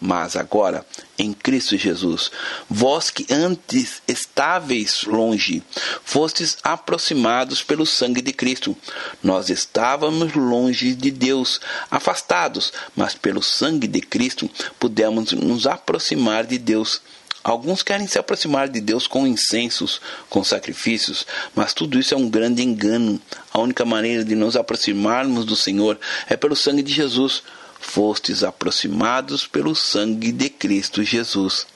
Mas 0.00 0.36
agora, 0.36 0.86
em 1.18 1.32
Cristo 1.32 1.76
Jesus, 1.76 2.30
vós 2.70 3.10
que 3.10 3.26
antes 3.32 4.00
estáveis 4.06 5.02
longe, 5.02 5.60
fostes 6.04 6.56
aproximados 6.62 7.62
pelo 7.62 7.84
sangue 7.84 8.22
de 8.22 8.32
Cristo. 8.32 8.76
Nós 9.20 9.50
estávamos 9.50 10.34
longe 10.34 10.94
de 10.94 11.10
Deus, 11.10 11.60
afastados, 11.90 12.72
mas 12.94 13.14
pelo 13.14 13.42
sangue 13.42 13.88
de 13.88 14.00
Cristo 14.00 14.48
pudemos 14.78 15.32
nos 15.32 15.66
aproximar 15.66 16.46
de 16.46 16.58
Deus. 16.58 17.00
Alguns 17.42 17.82
querem 17.82 18.06
se 18.06 18.18
aproximar 18.18 18.68
de 18.68 18.80
Deus 18.80 19.08
com 19.08 19.26
incensos, 19.26 20.00
com 20.28 20.44
sacrifícios, 20.44 21.26
mas 21.56 21.72
tudo 21.72 21.98
isso 21.98 22.14
é 22.14 22.16
um 22.16 22.28
grande 22.28 22.62
engano. 22.62 23.20
A 23.52 23.58
única 23.58 23.84
maneira 23.84 24.24
de 24.24 24.36
nos 24.36 24.54
aproximarmos 24.54 25.44
do 25.44 25.56
Senhor 25.56 25.98
é 26.28 26.36
pelo 26.36 26.54
sangue 26.54 26.82
de 26.82 26.92
Jesus 26.92 27.42
fostes 27.80 28.42
aproximados 28.42 29.46
pelo 29.46 29.74
sangue 29.74 30.32
de 30.32 30.48
Cristo 30.48 31.02
Jesus. 31.02 31.66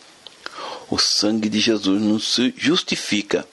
O 0.91 0.99
sangue 0.99 1.49
de 1.49 1.59
Jesus 1.59 2.01
nos 2.01 2.37
justifica. 2.57 3.47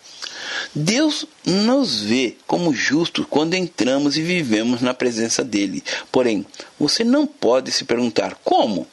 Deus 0.73 1.25
nos 1.45 2.01
vê 2.01 2.35
como 2.45 2.73
justos 2.73 3.25
quando 3.29 3.53
entramos 3.53 4.17
e 4.17 4.21
vivemos 4.21 4.81
na 4.81 4.93
presença 4.93 5.43
dele. 5.43 5.83
Porém, 6.11 6.45
você 6.79 7.03
não 7.03 7.25
pode 7.25 7.71
se 7.71 7.85
perguntar 7.85 8.35
como? 8.43 8.87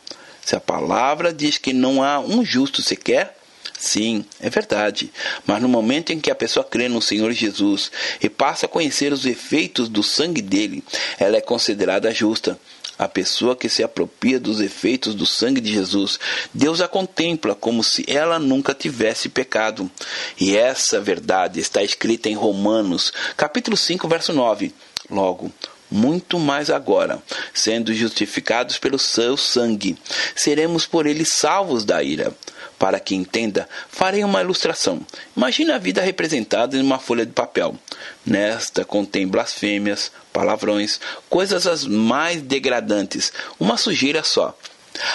Se 0.45 0.55
a 0.55 0.61
palavra 0.61 1.33
diz 1.33 1.59
que 1.59 1.73
não 1.73 2.03
há 2.03 2.21
um 2.21 2.45
justo 2.45 2.83
sequer, 2.83 3.37
Sim, 3.79 4.25
é 4.41 4.49
verdade. 4.49 5.13
Mas 5.47 5.61
no 5.61 5.69
momento 5.69 6.11
em 6.11 6.19
que 6.19 6.31
a 6.31 6.35
pessoa 6.35 6.65
crê 6.65 6.89
no 6.89 7.03
Senhor 7.03 7.31
Jesus 7.33 7.91
e 8.23 8.29
passa 8.29 8.67
a 8.67 8.69
conhecer 8.69 9.13
os 9.13 9.27
efeitos 9.27 9.89
do 9.89 10.03
sangue 10.03 10.41
dele, 10.41 10.83
ela 11.19 11.37
é 11.37 11.41
considerada 11.41 12.13
justa. 12.13 12.59
A 12.99 13.07
pessoa 13.07 13.55
que 13.55 13.69
se 13.69 13.83
apropria 13.83 14.41
dos 14.41 14.61
efeitos 14.61 15.15
do 15.15 15.27
sangue 15.27 15.61
de 15.61 15.73
Jesus, 15.73 16.19
Deus 16.53 16.81
a 16.81 16.89
contempla 16.89 17.55
como 17.55 17.85
se 17.85 18.05
ela 18.09 18.39
nunca 18.39 18.73
tivesse 18.75 19.29
pecado. 19.29 19.91
E 20.41 20.57
essa 20.57 21.01
verdade 21.01 21.61
está 21.61 21.83
escrita 21.83 22.29
em 22.29 22.35
Romanos, 22.35 23.13
capítulo 23.37 23.77
5, 23.77 24.09
verso 24.09 24.33
9. 24.33 24.73
Logo, 25.11 25.53
muito 25.91 26.39
mais 26.39 26.71
agora, 26.71 27.23
sendo 27.55 27.95
justificados 27.95 28.79
pelo 28.79 28.99
seu 28.99 29.37
sangue, 29.37 29.97
seremos 30.35 30.87
por 30.87 31.07
ele 31.07 31.25
salvos 31.25 31.85
da 31.85 32.03
ira. 32.03 32.35
Para 32.79 33.01
que 33.01 33.15
entenda, 33.15 33.69
farei 33.89 34.23
uma 34.23 34.41
ilustração. 34.43 35.01
Imagine 35.37 35.73
a 35.73 35.79
vida 35.79 36.03
representada 36.03 36.77
em 36.77 36.83
uma 36.83 36.99
folha 36.99 37.25
de 37.25 37.33
papel. 37.33 37.75
Nesta 38.25 38.85
contém 38.85 39.27
blasfêmias, 39.27 40.13
palavrões, 40.33 41.01
coisas 41.29 41.67
as 41.67 41.87
mais 41.87 42.43
degradantes, 42.43 43.33
uma 43.59 43.77
sujeira 43.77 44.23
só. 44.23 44.57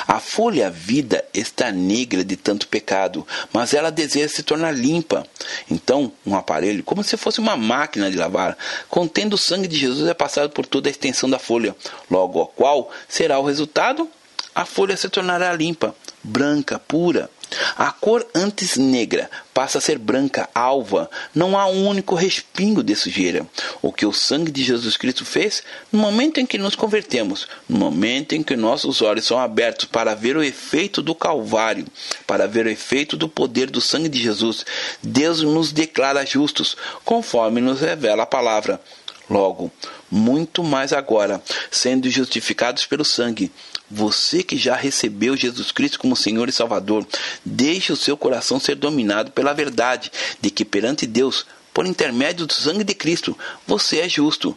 A 0.07 0.19
folha 0.19 0.69
vida 0.69 1.23
está 1.33 1.71
negra 1.71 2.23
de 2.23 2.35
tanto 2.35 2.67
pecado, 2.67 3.25
mas 3.51 3.73
ela 3.73 3.91
deseja 3.91 4.27
se 4.27 4.43
tornar 4.43 4.71
limpa. 4.71 5.25
Então, 5.69 6.11
um 6.25 6.35
aparelho, 6.35 6.83
como 6.83 7.03
se 7.03 7.17
fosse 7.17 7.39
uma 7.39 7.57
máquina 7.57 8.09
de 8.11 8.17
lavar, 8.17 8.57
contendo 8.89 9.33
o 9.33 9.39
sangue 9.39 9.67
de 9.67 9.77
Jesus, 9.77 10.07
é 10.07 10.13
passado 10.13 10.51
por 10.51 10.65
toda 10.65 10.89
a 10.89 10.91
extensão 10.91 11.29
da 11.29 11.39
folha. 11.39 11.75
Logo, 12.09 12.47
qual 12.47 12.91
será 13.07 13.39
o 13.39 13.45
resultado? 13.45 14.09
A 14.53 14.65
folha 14.65 14.97
se 14.97 15.09
tornará 15.09 15.53
limpa, 15.53 15.95
branca, 16.23 16.77
pura. 16.77 17.29
A 17.75 17.91
cor 17.91 18.25
antes 18.34 18.77
negra 18.77 19.29
passa 19.53 19.77
a 19.77 19.81
ser 19.81 19.98
branca, 19.98 20.50
alva. 20.55 21.10
Não 21.36 21.58
há 21.58 21.67
um 21.67 21.88
único 21.88 22.15
respingo 22.15 22.84
de 22.84 22.96
sujeira. 22.96 23.46
O 23.81 23.91
que 23.91 24.05
o 24.05 24.13
sangue 24.13 24.51
de 24.51 24.63
Jesus 24.63 24.98
Cristo 24.98 25.25
fez 25.25 25.63
no 25.91 26.00
momento 26.00 26.39
em 26.39 26.46
que 26.46 26.58
nos 26.58 26.75
convertemos, 26.75 27.48
no 27.67 27.77
momento 27.77 28.34
em 28.34 28.43
que 28.43 28.55
nossos 28.55 29.01
olhos 29.01 29.25
são 29.25 29.39
abertos 29.39 29.86
para 29.86 30.15
ver 30.15 30.38
o 30.38 30.43
efeito 30.43 31.01
do 31.01 31.13
Calvário, 31.13 31.86
para 32.25 32.48
ver 32.48 32.65
o 32.65 32.70
efeito 32.70 33.17
do 33.17 33.27
poder 33.27 33.70
do 33.70 33.81
sangue 33.81 34.10
de 34.10 34.20
Jesus, 34.20 34.65
Deus 35.03 35.41
nos 35.41 35.72
declara 35.72 36.25
justos, 36.25 36.77
conforme 37.03 37.60
nos 37.60 37.81
revela 37.81 38.24
a 38.24 38.27
palavra. 38.27 38.81
Logo, 39.29 39.72
muito 40.10 40.62
mais 40.62 40.91
agora, 40.91 41.41
sendo 41.70 42.10
justificados 42.10 42.86
pelo 42.86 43.05
sangue, 43.05 43.50
você 43.91 44.41
que 44.41 44.57
já 44.57 44.75
recebeu 44.75 45.36
Jesus 45.36 45.71
Cristo 45.71 46.00
como 46.00 46.15
Senhor 46.15 46.48
e 46.48 46.53
Salvador, 46.53 47.05
deixe 47.43 47.91
o 47.91 47.98
seu 47.98 48.15
coração 48.15 48.60
ser 48.60 48.75
dominado 48.75 49.31
pela 49.31 49.53
verdade 49.53 50.12
de 50.39 50.50
que 50.50 50.63
perante 50.63 51.05
Deus, 51.05 51.45
por 51.74 51.86
intermédio 51.86 52.45
do 52.45 52.53
sangue 52.53 52.83
de 52.83 52.93
Cristo, 52.93 53.38
você 53.67 54.00
é 54.00 54.10
justo. 54.10 54.55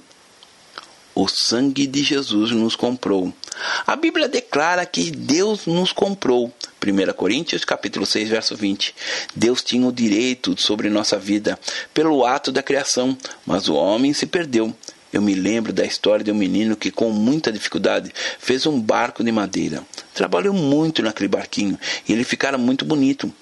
O 1.15 1.29
sangue 1.29 1.87
de 1.87 2.03
Jesus 2.03 2.51
nos 2.51 2.75
comprou. 2.75 3.33
A 3.87 3.95
Bíblia 3.95 4.29
declara 4.29 4.85
que 4.85 5.13
Deus 5.13 5.67
nos 5.67 5.93
comprou. 5.93 6.53
1 6.85 7.13
Coríntios 7.13 7.65
capítulo 7.65 8.05
6, 8.05 8.29
verso 8.29 8.57
20. 8.57 8.95
Deus 9.35 9.63
tinha 9.63 9.87
o 9.87 9.93
direito 9.93 10.61
sobre 10.61 10.91
nossa 10.91 11.17
vida 11.17 11.59
pelo 11.93 12.27
ato 12.27 12.51
da 12.51 12.65
criação, 12.65 13.17
mas 13.47 13.69
o 13.69 13.75
homem 13.75 14.13
se 14.13 14.27
perdeu. 14.27 14.75
Eu 15.15 15.23
me 15.23 15.33
lembro 15.33 15.73
da 15.73 15.85
história 15.85 16.25
de 16.25 16.33
um 16.33 16.35
menino 16.35 16.75
que, 16.75 16.91
com 16.91 17.09
muita 17.11 17.53
dificuldade, 17.53 18.13
fez 18.41 18.67
um 18.67 18.81
barco 18.81 19.23
de 19.23 19.31
madeira. 19.31 19.81
Trabalhou 20.13 20.53
muito 20.53 21.05
naquele 21.05 21.29
barquinho 21.29 21.79
e 22.09 22.13
ele 22.13 22.25
ficara 22.25 22.59
muito 22.59 22.85
bonito. 22.85 23.33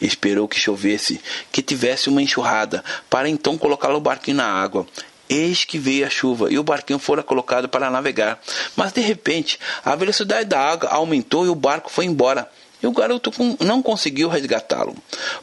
Esperou 0.00 0.48
que 0.48 0.58
chovesse, 0.58 1.20
que 1.52 1.60
tivesse 1.60 2.08
uma 2.08 2.22
enxurrada, 2.22 2.82
para 3.10 3.28
então 3.28 3.58
colocar 3.58 3.94
o 3.94 4.00
barquinho 4.00 4.38
na 4.38 4.46
água. 4.46 4.86
Eis 5.28 5.66
que 5.66 5.78
veio 5.78 6.06
a 6.06 6.08
chuva 6.08 6.50
e 6.50 6.58
o 6.58 6.64
barquinho 6.64 6.98
fora 6.98 7.22
colocado 7.22 7.68
para 7.68 7.90
navegar. 7.90 8.40
Mas 8.74 8.90
de 8.90 9.02
repente, 9.02 9.60
a 9.84 9.94
velocidade 9.94 10.48
da 10.48 10.58
água 10.58 10.88
aumentou 10.88 11.44
e 11.44 11.50
o 11.50 11.54
barco 11.54 11.90
foi 11.90 12.06
embora. 12.06 12.50
E 12.82 12.86
o 12.86 12.92
garoto 12.92 13.32
não 13.60 13.82
conseguiu 13.82 14.28
resgatá-lo. 14.28 14.96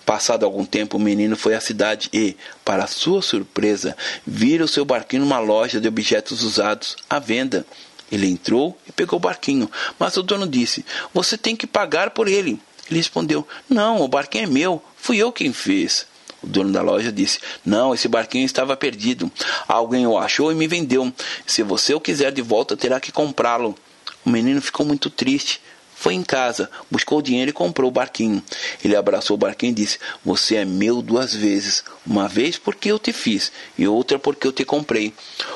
Passado 0.06 0.46
algum 0.46 0.66
tempo, 0.66 0.98
o 0.98 1.00
menino 1.00 1.36
foi 1.36 1.54
à 1.54 1.60
cidade 1.60 2.10
e, 2.14 2.36
para 2.64 2.88
sua 2.88 3.22
surpresa, 3.22 3.96
vira 4.26 4.64
o 4.64 4.68
seu 4.68 4.86
barquinho 4.86 5.24
numa 5.24 5.40
loja 5.40 5.82
de 5.82 5.88
objetos 5.88 6.44
usados 6.44 6.96
à 7.10 7.20
venda. 7.20 7.66
Ele 8.12 8.28
entrou 8.28 8.78
e 8.88 8.92
pegou 8.92 9.18
o 9.18 9.22
barquinho, 9.22 9.70
mas 10.00 10.16
o 10.16 10.24
dono 10.24 10.48
disse: 10.48 10.86
Você 11.14 11.38
tem 11.38 11.56
que 11.56 11.68
pagar 11.68 12.12
por 12.12 12.28
ele. 12.28 12.60
Ele 12.90 13.00
respondeu: 13.00 13.48
Não, 13.68 14.02
o 14.02 14.08
barquinho 14.08 14.44
é 14.44 14.48
meu, 14.48 14.82
fui 14.96 15.18
eu 15.18 15.32
quem 15.32 15.52
fez. 15.52 16.06
O 16.42 16.48
dono 16.48 16.72
da 16.72 16.82
loja 16.82 17.12
disse: 17.12 17.40
Não, 17.66 17.94
esse 17.94 18.08
barquinho 18.08 18.46
estava 18.46 18.78
perdido. 18.78 19.32
Alguém 19.68 20.06
o 20.06 20.18
achou 20.18 20.52
e 20.52 20.56
me 20.56 20.68
vendeu. 20.68 21.12
Se 21.46 21.64
você 21.64 21.94
o 21.94 22.00
quiser 22.00 22.32
de 22.32 22.42
volta, 22.42 22.78
terá 22.78 23.00
que 23.00 23.12
comprá-lo. 23.12 23.76
O 24.24 24.30
menino 24.30 24.62
ficou 24.62 24.86
muito 24.86 25.10
triste. 25.10 25.60
Foi 26.06 26.14
em 26.14 26.22
casa, 26.22 26.70
buscou 26.92 27.20
dinheiro 27.20 27.50
e 27.50 27.52
comprou 27.52 27.90
o 27.90 27.92
barquinho. 27.92 28.44
Ele 28.84 28.96
abraçou 28.96 29.34
o 29.34 29.40
barquinho 29.40 29.72
e 29.72 29.74
disse: 29.74 29.98
Você 30.24 30.58
é 30.58 30.64
meu 30.64 31.02
duas 31.02 31.34
vezes. 31.34 31.84
Uma 32.06 32.28
vez 32.28 32.60
porque 32.60 32.92
eu 32.92 33.00
te 33.00 33.12
fiz, 33.12 33.52
e 33.76 33.88
outra 33.88 34.20
porque 34.20 34.46
eu 34.46 34.52
te 34.52 34.64
comprei. 34.64 35.16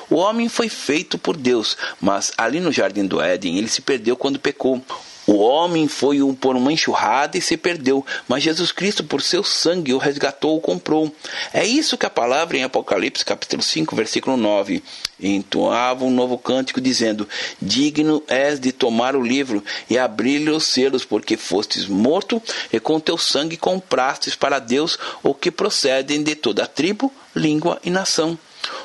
O 0.09 0.15
homem 0.15 0.49
foi 0.49 0.67
feito 0.67 1.19
por 1.19 1.37
Deus, 1.37 1.77
mas 2.01 2.33
ali 2.35 2.59
no 2.59 2.71
jardim 2.71 3.05
do 3.05 3.21
Éden 3.21 3.59
ele 3.59 3.67
se 3.67 3.79
perdeu 3.79 4.17
quando 4.17 4.39
pecou. 4.39 4.83
O 5.29 5.37
homem 5.37 5.87
foi 5.87 6.17
por 6.41 6.55
uma 6.55 6.73
enxurrada 6.73 7.37
e 7.37 7.41
se 7.41 7.55
perdeu, 7.55 8.03
mas 8.27 8.41
Jesus 8.41 8.71
Cristo, 8.71 9.03
por 9.03 9.21
seu 9.21 9.43
sangue, 9.43 9.93
o 9.93 9.99
resgatou, 9.99 10.57
o 10.57 10.59
comprou. 10.59 11.13
É 11.53 11.63
isso 11.63 11.99
que 11.99 12.07
a 12.07 12.09
palavra 12.09 12.57
em 12.57 12.63
Apocalipse, 12.63 13.23
capítulo 13.23 13.61
5, 13.61 13.95
versículo 13.95 14.35
9, 14.35 14.81
entoava 15.21 16.03
um 16.03 16.09
novo 16.09 16.35
cântico, 16.35 16.81
dizendo: 16.81 17.29
Digno 17.61 18.23
és 18.27 18.59
de 18.59 18.71
tomar 18.71 19.15
o 19.15 19.21
livro 19.21 19.63
e 19.87 19.99
abrir-lhe 19.99 20.49
os 20.49 20.65
selos, 20.65 21.05
porque 21.05 21.37
fostes 21.37 21.85
morto 21.85 22.41
e 22.73 22.79
com 22.79 22.99
teu 22.99 23.15
sangue 23.15 23.55
comprastes 23.55 24.33
para 24.33 24.57
Deus 24.57 24.97
o 25.21 25.35
que 25.35 25.51
procedem 25.51 26.23
de 26.23 26.33
toda 26.33 26.65
tribo, 26.65 27.13
língua 27.35 27.79
e 27.83 27.91
nação. 27.91 28.35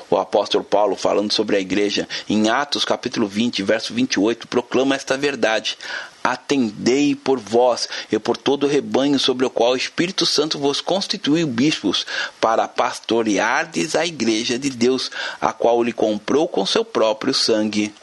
O 0.09 0.17
apóstolo 0.17 0.63
Paulo, 0.63 0.95
falando 0.95 1.33
sobre 1.33 1.55
a 1.55 1.59
igreja, 1.59 2.07
em 2.29 2.49
Atos 2.49 2.85
capítulo 2.85 3.27
20, 3.27 3.63
verso 3.63 3.93
28, 3.93 4.47
proclama 4.47 4.95
esta 4.95 5.17
verdade: 5.17 5.77
Atendei 6.23 7.15
por 7.15 7.39
vós 7.39 7.89
e 8.11 8.17
por 8.17 8.37
todo 8.37 8.65
o 8.65 8.69
rebanho 8.69 9.19
sobre 9.19 9.45
o 9.45 9.49
qual 9.49 9.71
o 9.71 9.77
Espírito 9.77 10.25
Santo 10.25 10.57
vos 10.57 10.81
constituiu 10.81 11.47
bispos, 11.47 12.05
para 12.39 12.67
pastoreardes 12.67 13.95
a 13.95 14.05
igreja 14.05 14.57
de 14.57 14.69
Deus, 14.69 15.11
a 15.41 15.51
qual 15.51 15.81
ele 15.81 15.93
comprou 15.93 16.47
com 16.47 16.65
seu 16.65 16.85
próprio 16.85 17.33
sangue. 17.33 17.93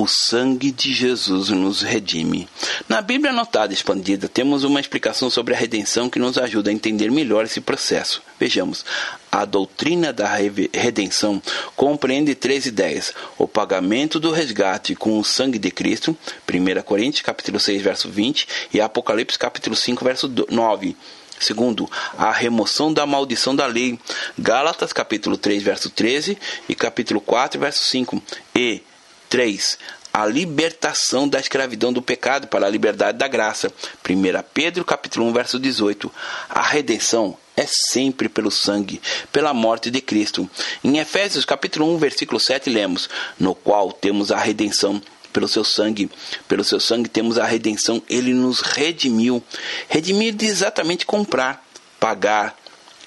O 0.00 0.06
sangue 0.06 0.70
de 0.70 0.94
Jesus 0.94 1.48
nos 1.48 1.82
redime. 1.82 2.48
Na 2.88 3.02
Bíblia 3.02 3.32
Anotada 3.32 3.74
Expandida, 3.74 4.28
temos 4.28 4.62
uma 4.62 4.78
explicação 4.78 5.28
sobre 5.28 5.52
a 5.52 5.56
redenção 5.56 6.08
que 6.08 6.20
nos 6.20 6.38
ajuda 6.38 6.70
a 6.70 6.72
entender 6.72 7.10
melhor 7.10 7.44
esse 7.44 7.60
processo. 7.60 8.22
Vejamos. 8.38 8.84
A 9.32 9.44
doutrina 9.44 10.12
da 10.12 10.28
redenção 10.72 11.42
compreende 11.74 12.36
três 12.36 12.64
ideias: 12.64 13.12
o 13.36 13.48
pagamento 13.48 14.20
do 14.20 14.30
resgate 14.30 14.94
com 14.94 15.18
o 15.18 15.24
sangue 15.24 15.58
de 15.58 15.72
Cristo, 15.72 16.16
1 16.48 16.82
Coríntios 16.82 17.22
capítulo 17.22 17.58
6, 17.58 17.82
verso 17.82 18.08
20, 18.08 18.46
e 18.72 18.80
Apocalipse 18.80 19.36
capítulo 19.36 19.74
5, 19.74 20.04
verso 20.04 20.32
9. 20.48 20.96
Segundo, 21.40 21.90
a 22.16 22.30
remoção 22.30 22.92
da 22.92 23.04
maldição 23.04 23.54
da 23.54 23.66
lei. 23.66 23.98
Gálatas 24.38 24.92
capítulo 24.92 25.36
3, 25.36 25.60
verso 25.60 25.90
13 25.90 26.38
e 26.68 26.74
capítulo 26.76 27.20
4, 27.20 27.58
verso 27.58 27.82
5. 27.82 28.22
E 28.54 28.80
3. 29.28 29.78
a 30.12 30.26
libertação 30.26 31.28
da 31.28 31.38
escravidão 31.38 31.92
do 31.92 32.02
pecado 32.02 32.48
para 32.48 32.66
a 32.66 32.70
liberdade 32.70 33.18
da 33.18 33.28
graça. 33.28 33.72
1 34.08 34.42
Pedro 34.52 34.84
capítulo 34.84 35.26
1, 35.26 35.32
verso 35.32 35.58
18. 35.58 36.12
A 36.48 36.62
redenção 36.62 37.36
é 37.56 37.66
sempre 37.66 38.28
pelo 38.28 38.50
sangue, 38.50 39.00
pela 39.30 39.52
morte 39.52 39.90
de 39.90 40.00
Cristo. 40.00 40.48
Em 40.82 40.98
Efésios 40.98 41.44
capítulo 41.44 41.94
1, 41.94 41.98
versículo 41.98 42.40
7 42.40 42.70
lemos: 42.70 43.08
"No 43.38 43.54
qual 43.54 43.92
temos 43.92 44.32
a 44.32 44.38
redenção 44.38 45.00
pelo 45.32 45.46
seu 45.46 45.62
sangue. 45.62 46.10
Pelo 46.48 46.64
seu 46.64 46.80
sangue 46.80 47.08
temos 47.08 47.38
a 47.38 47.44
redenção, 47.44 48.02
ele 48.08 48.32
nos 48.32 48.60
redimiu. 48.60 49.42
Redimir 49.88 50.34
de 50.34 50.46
exatamente 50.46 51.06
comprar, 51.06 51.64
pagar, 52.00 52.56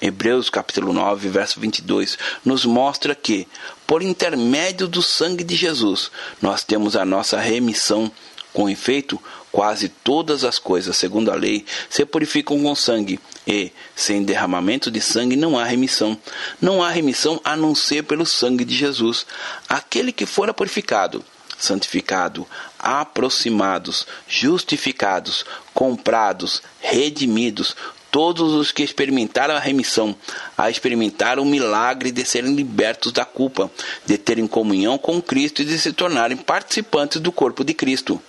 Hebreus 0.00 0.50
capítulo 0.50 0.92
9, 0.92 1.28
verso 1.28 1.60
22, 1.60 2.18
nos 2.44 2.64
mostra 2.64 3.14
que, 3.14 3.46
por 3.92 4.02
intermédio 4.02 4.88
do 4.88 5.02
sangue 5.02 5.44
de 5.44 5.54
Jesus, 5.54 6.10
nós 6.40 6.64
temos 6.64 6.96
a 6.96 7.04
nossa 7.04 7.38
remissão. 7.38 8.10
Com 8.50 8.66
efeito, 8.66 9.20
quase 9.50 9.86
todas 9.86 10.44
as 10.44 10.58
coisas, 10.58 10.96
segundo 10.96 11.30
a 11.30 11.34
lei, 11.34 11.66
se 11.90 12.02
purificam 12.06 12.62
com 12.62 12.74
sangue, 12.74 13.20
e, 13.46 13.70
sem 13.94 14.24
derramamento 14.24 14.90
de 14.90 14.98
sangue, 14.98 15.36
não 15.36 15.58
há 15.58 15.64
remissão. 15.64 16.16
Não 16.58 16.82
há 16.82 16.88
remissão 16.88 17.38
a 17.44 17.54
não 17.54 17.74
ser 17.74 18.04
pelo 18.04 18.24
sangue 18.24 18.64
de 18.64 18.74
Jesus. 18.74 19.26
Aquele 19.68 20.10
que 20.10 20.24
fora 20.24 20.54
purificado, 20.54 21.22
santificado, 21.58 22.46
aproximados, 22.78 24.06
justificados, 24.26 25.44
comprados, 25.74 26.62
redimidos, 26.80 27.76
todos 28.12 28.52
os 28.52 28.70
que 28.70 28.82
experimentaram 28.82 29.56
a 29.56 29.58
remissão, 29.58 30.14
a 30.56 30.70
experimentar 30.70 31.40
o 31.40 31.46
milagre 31.46 32.12
de 32.12 32.24
serem 32.26 32.54
libertos 32.54 33.10
da 33.10 33.24
culpa, 33.24 33.70
de 34.04 34.18
terem 34.18 34.46
comunhão 34.46 34.98
com 34.98 35.20
Cristo 35.20 35.62
e 35.62 35.64
de 35.64 35.78
se 35.78 35.94
tornarem 35.94 36.36
participantes 36.36 37.20
do 37.22 37.32
corpo 37.32 37.64
de 37.64 37.72
Cristo. 37.72 38.22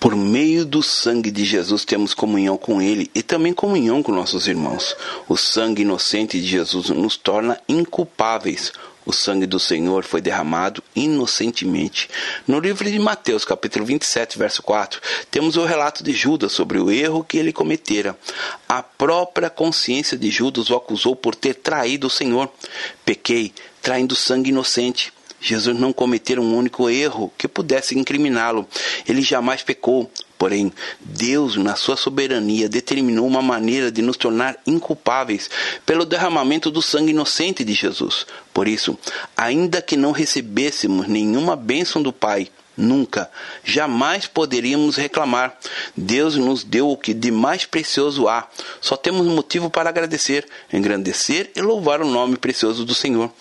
Por 0.00 0.14
meio 0.14 0.64
do 0.64 0.80
sangue 0.80 1.28
de 1.28 1.44
Jesus 1.44 1.84
temos 1.84 2.14
comunhão 2.14 2.56
com 2.56 2.80
Ele 2.80 3.10
e 3.12 3.20
também 3.20 3.52
comunhão 3.52 4.00
com 4.00 4.12
nossos 4.12 4.46
irmãos. 4.46 4.96
O 5.28 5.36
sangue 5.36 5.82
inocente 5.82 6.40
de 6.40 6.46
Jesus 6.46 6.90
nos 6.90 7.16
torna 7.16 7.60
inculpáveis. 7.68 8.72
O 9.04 9.12
sangue 9.12 9.46
do 9.46 9.58
Senhor 9.58 10.04
foi 10.04 10.20
derramado 10.20 10.84
inocentemente. 10.94 12.08
No 12.46 12.60
livro 12.60 12.88
de 12.88 12.98
Mateus, 12.98 13.44
capítulo 13.44 13.84
27, 13.86 14.38
verso 14.38 14.62
4, 14.62 15.00
temos 15.30 15.56
o 15.56 15.64
relato 15.64 16.04
de 16.04 16.12
Judas 16.12 16.52
sobre 16.52 16.78
o 16.78 16.92
erro 16.92 17.24
que 17.24 17.38
ele 17.38 17.52
cometera. 17.52 18.16
A 18.68 18.82
própria 18.82 19.50
consciência 19.50 20.16
de 20.16 20.30
Judas 20.30 20.70
o 20.70 20.76
acusou 20.76 21.16
por 21.16 21.34
ter 21.34 21.54
traído 21.54 22.06
o 22.06 22.10
Senhor. 22.10 22.48
Pequei, 23.04 23.52
traindo 23.82 24.14
sangue 24.14 24.50
inocente. 24.50 25.12
Jesus 25.40 25.78
não 25.78 25.92
cometera 25.92 26.40
um 26.40 26.56
único 26.56 26.88
erro 26.90 27.32
que 27.38 27.46
pudesse 27.46 27.98
incriminá-lo. 27.98 28.66
Ele 29.06 29.22
jamais 29.22 29.62
pecou. 29.62 30.10
Porém, 30.36 30.72
Deus, 31.00 31.56
na 31.56 31.74
sua 31.74 31.96
soberania, 31.96 32.68
determinou 32.68 33.26
uma 33.26 33.42
maneira 33.42 33.90
de 33.90 34.00
nos 34.00 34.16
tornar 34.16 34.56
inculpáveis 34.64 35.50
pelo 35.84 36.04
derramamento 36.04 36.70
do 36.70 36.80
sangue 36.80 37.10
inocente 37.10 37.64
de 37.64 37.72
Jesus. 37.72 38.24
Por 38.54 38.68
isso, 38.68 38.96
ainda 39.36 39.82
que 39.82 39.96
não 39.96 40.12
recebêssemos 40.12 41.08
nenhuma 41.08 41.56
bênção 41.56 42.00
do 42.00 42.12
Pai, 42.12 42.48
Nunca, 42.78 43.28
jamais 43.64 44.28
poderíamos 44.28 44.94
reclamar. 44.94 45.58
Deus 45.96 46.36
nos 46.36 46.62
deu 46.62 46.88
o 46.88 46.96
que 46.96 47.12
de 47.12 47.28
mais 47.28 47.66
precioso 47.66 48.28
há. 48.28 48.46
Só 48.80 48.96
temos 48.96 49.26
motivo 49.26 49.68
para 49.68 49.88
agradecer, 49.88 50.46
engrandecer 50.72 51.50
e 51.56 51.60
louvar 51.60 52.00
o 52.00 52.08
nome 52.08 52.36
precioso 52.36 52.84
do 52.84 52.94
Senhor. 52.94 53.32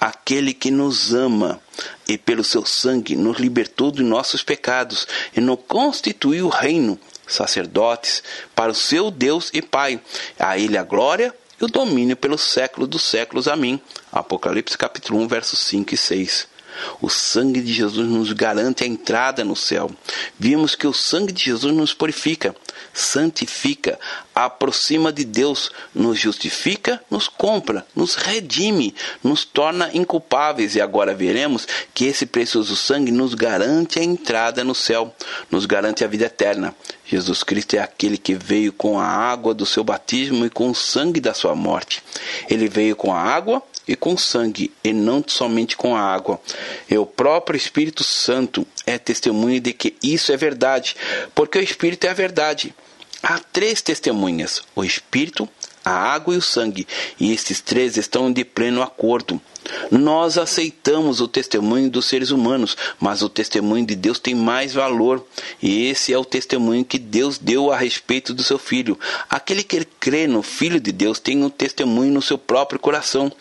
Aquele 0.00 0.54
que 0.54 0.70
nos 0.70 1.12
ama 1.12 1.60
e 2.08 2.16
pelo 2.16 2.42
seu 2.42 2.64
sangue 2.64 3.14
nos 3.16 3.36
libertou 3.36 3.92
de 3.92 4.02
nossos 4.02 4.42
pecados 4.42 5.06
e 5.36 5.42
nos 5.42 5.58
constituiu 5.68 6.48
reino, 6.48 6.98
sacerdotes, 7.28 8.22
para 8.54 8.72
o 8.72 8.74
seu 8.74 9.10
Deus 9.10 9.50
e 9.52 9.60
Pai. 9.60 10.00
A 10.38 10.58
ele 10.58 10.78
a 10.78 10.82
glória 10.82 11.34
e 11.60 11.64
o 11.66 11.68
domínio 11.68 12.16
pelos 12.16 12.40
séculos 12.40 12.88
dos 12.88 13.02
séculos. 13.02 13.46
Amém. 13.46 13.78
Apocalipse 14.10 14.78
capítulo 14.78 15.20
1, 15.20 15.28
versos 15.28 15.58
5 15.58 15.92
e 15.92 15.98
6. 15.98 16.55
O 17.00 17.08
sangue 17.08 17.60
de 17.60 17.72
Jesus 17.72 18.06
nos 18.06 18.32
garante 18.32 18.84
a 18.84 18.86
entrada 18.86 19.44
no 19.44 19.56
céu. 19.56 19.90
Vimos 20.38 20.74
que 20.74 20.86
o 20.86 20.92
sangue 20.92 21.32
de 21.32 21.44
Jesus 21.44 21.74
nos 21.74 21.94
purifica, 21.94 22.54
santifica, 22.92 23.98
aproxima 24.34 25.12
de 25.12 25.24
Deus, 25.24 25.70
nos 25.94 26.18
justifica, 26.18 27.02
nos 27.10 27.28
compra, 27.28 27.86
nos 27.94 28.14
redime, 28.14 28.94
nos 29.22 29.44
torna 29.44 29.90
inculpáveis 29.94 30.74
e 30.74 30.80
agora 30.80 31.14
veremos 31.14 31.66
que 31.94 32.04
esse 32.04 32.26
precioso 32.26 32.76
sangue 32.76 33.12
nos 33.12 33.34
garante 33.34 33.98
a 33.98 34.04
entrada 34.04 34.64
no 34.64 34.74
céu, 34.74 35.14
nos 35.50 35.66
garante 35.66 36.04
a 36.04 36.06
vida 36.06 36.26
eterna. 36.26 36.74
Jesus 37.04 37.42
Cristo 37.42 37.74
é 37.74 37.78
aquele 37.78 38.18
que 38.18 38.34
veio 38.34 38.72
com 38.72 38.98
a 38.98 39.06
água 39.06 39.54
do 39.54 39.64
seu 39.64 39.84
batismo 39.84 40.44
e 40.44 40.50
com 40.50 40.70
o 40.70 40.74
sangue 40.74 41.20
da 41.20 41.32
sua 41.32 41.54
morte. 41.54 42.02
Ele 42.50 42.68
veio 42.68 42.96
com 42.96 43.12
a 43.14 43.20
água 43.20 43.62
e 43.86 43.94
com 43.94 44.16
sangue, 44.16 44.72
e 44.82 44.92
não 44.92 45.22
somente 45.26 45.76
com 45.76 45.94
a 45.94 46.00
água. 46.00 46.40
E 46.90 46.96
o 46.98 47.06
próprio 47.06 47.56
Espírito 47.56 48.02
Santo 48.02 48.66
é 48.86 48.98
testemunha 48.98 49.60
de 49.60 49.72
que 49.72 49.94
isso 50.02 50.32
é 50.32 50.36
verdade, 50.36 50.96
porque 51.34 51.58
o 51.58 51.62
Espírito 51.62 52.06
é 52.06 52.10
a 52.10 52.14
verdade. 52.14 52.74
Há 53.22 53.38
três 53.38 53.80
testemunhas: 53.82 54.62
o 54.74 54.84
Espírito, 54.84 55.48
a 55.84 55.92
água 55.92 56.34
e 56.34 56.38
o 56.38 56.42
sangue, 56.42 56.86
e 57.18 57.32
estes 57.32 57.60
três 57.60 57.96
estão 57.96 58.32
de 58.32 58.44
pleno 58.44 58.82
acordo. 58.82 59.40
Nós 59.90 60.38
aceitamos 60.38 61.20
o 61.20 61.28
testemunho 61.28 61.90
dos 61.90 62.06
seres 62.06 62.30
humanos, 62.30 62.76
mas 63.00 63.22
o 63.22 63.28
testemunho 63.28 63.86
de 63.86 63.94
Deus 63.94 64.18
tem 64.18 64.34
mais 64.34 64.74
valor, 64.74 65.24
e 65.62 65.86
esse 65.86 66.12
é 66.12 66.18
o 66.18 66.24
testemunho 66.24 66.84
que 66.84 66.98
Deus 66.98 67.38
deu 67.38 67.70
a 67.70 67.76
respeito 67.76 68.34
do 68.34 68.42
seu 68.42 68.58
filho. 68.58 68.98
Aquele 69.28 69.62
que 69.62 69.84
crê 69.84 70.26
no 70.26 70.42
Filho 70.42 70.80
de 70.80 70.92
Deus 70.92 71.18
tem 71.18 71.42
um 71.42 71.50
testemunho 71.50 72.12
no 72.12 72.22
seu 72.22 72.38
próprio 72.38 72.78
coração. 72.78 73.32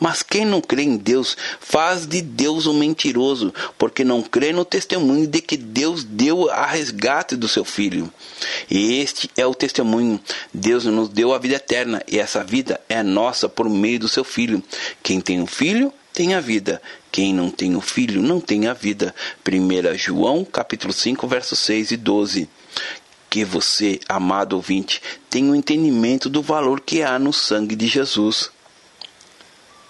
Mas 0.00 0.22
quem 0.22 0.44
não 0.44 0.60
crê 0.60 0.82
em 0.82 0.96
Deus 0.96 1.36
faz 1.60 2.06
de 2.06 2.22
Deus 2.22 2.66
um 2.66 2.72
mentiroso, 2.72 3.52
porque 3.76 4.04
não 4.04 4.22
crê 4.22 4.52
no 4.52 4.64
testemunho 4.64 5.26
de 5.26 5.40
que 5.40 5.56
Deus 5.56 6.04
deu 6.04 6.50
a 6.50 6.66
resgate 6.66 7.36
do 7.36 7.48
seu 7.48 7.64
filho. 7.64 8.10
E 8.70 9.00
este 9.00 9.30
é 9.36 9.44
o 9.44 9.54
testemunho. 9.54 10.20
Deus 10.52 10.84
nos 10.84 11.08
deu 11.08 11.34
a 11.34 11.38
vida 11.38 11.56
eterna, 11.56 12.02
e 12.06 12.18
essa 12.18 12.44
vida 12.44 12.80
é 12.88 13.02
nossa 13.02 13.48
por 13.48 13.68
meio 13.68 14.00
do 14.00 14.08
seu 14.08 14.24
filho. 14.24 14.62
Quem 15.02 15.20
tem 15.20 15.40
um 15.40 15.46
filho 15.66 15.92
tem 16.12 16.32
a 16.32 16.38
vida. 16.38 16.80
Quem 17.10 17.34
não 17.34 17.50
tem 17.50 17.74
o 17.74 17.80
filho 17.80 18.22
não 18.22 18.40
tem 18.40 18.68
a 18.68 18.72
vida. 18.72 19.12
1 19.44 19.98
João, 19.98 20.44
capítulo 20.44 20.92
5, 20.92 21.26
versos 21.26 21.58
6 21.58 21.90
e 21.90 21.96
12 21.96 22.48
que 23.28 23.44
você, 23.44 23.98
amado 24.08 24.52
ouvinte, 24.52 25.02
tenha 25.28 25.48
o 25.48 25.50
um 25.50 25.54
entendimento 25.56 26.30
do 26.30 26.40
valor 26.40 26.80
que 26.80 27.02
há 27.02 27.18
no 27.18 27.32
sangue 27.32 27.74
de 27.74 27.88
Jesus. 27.88 28.52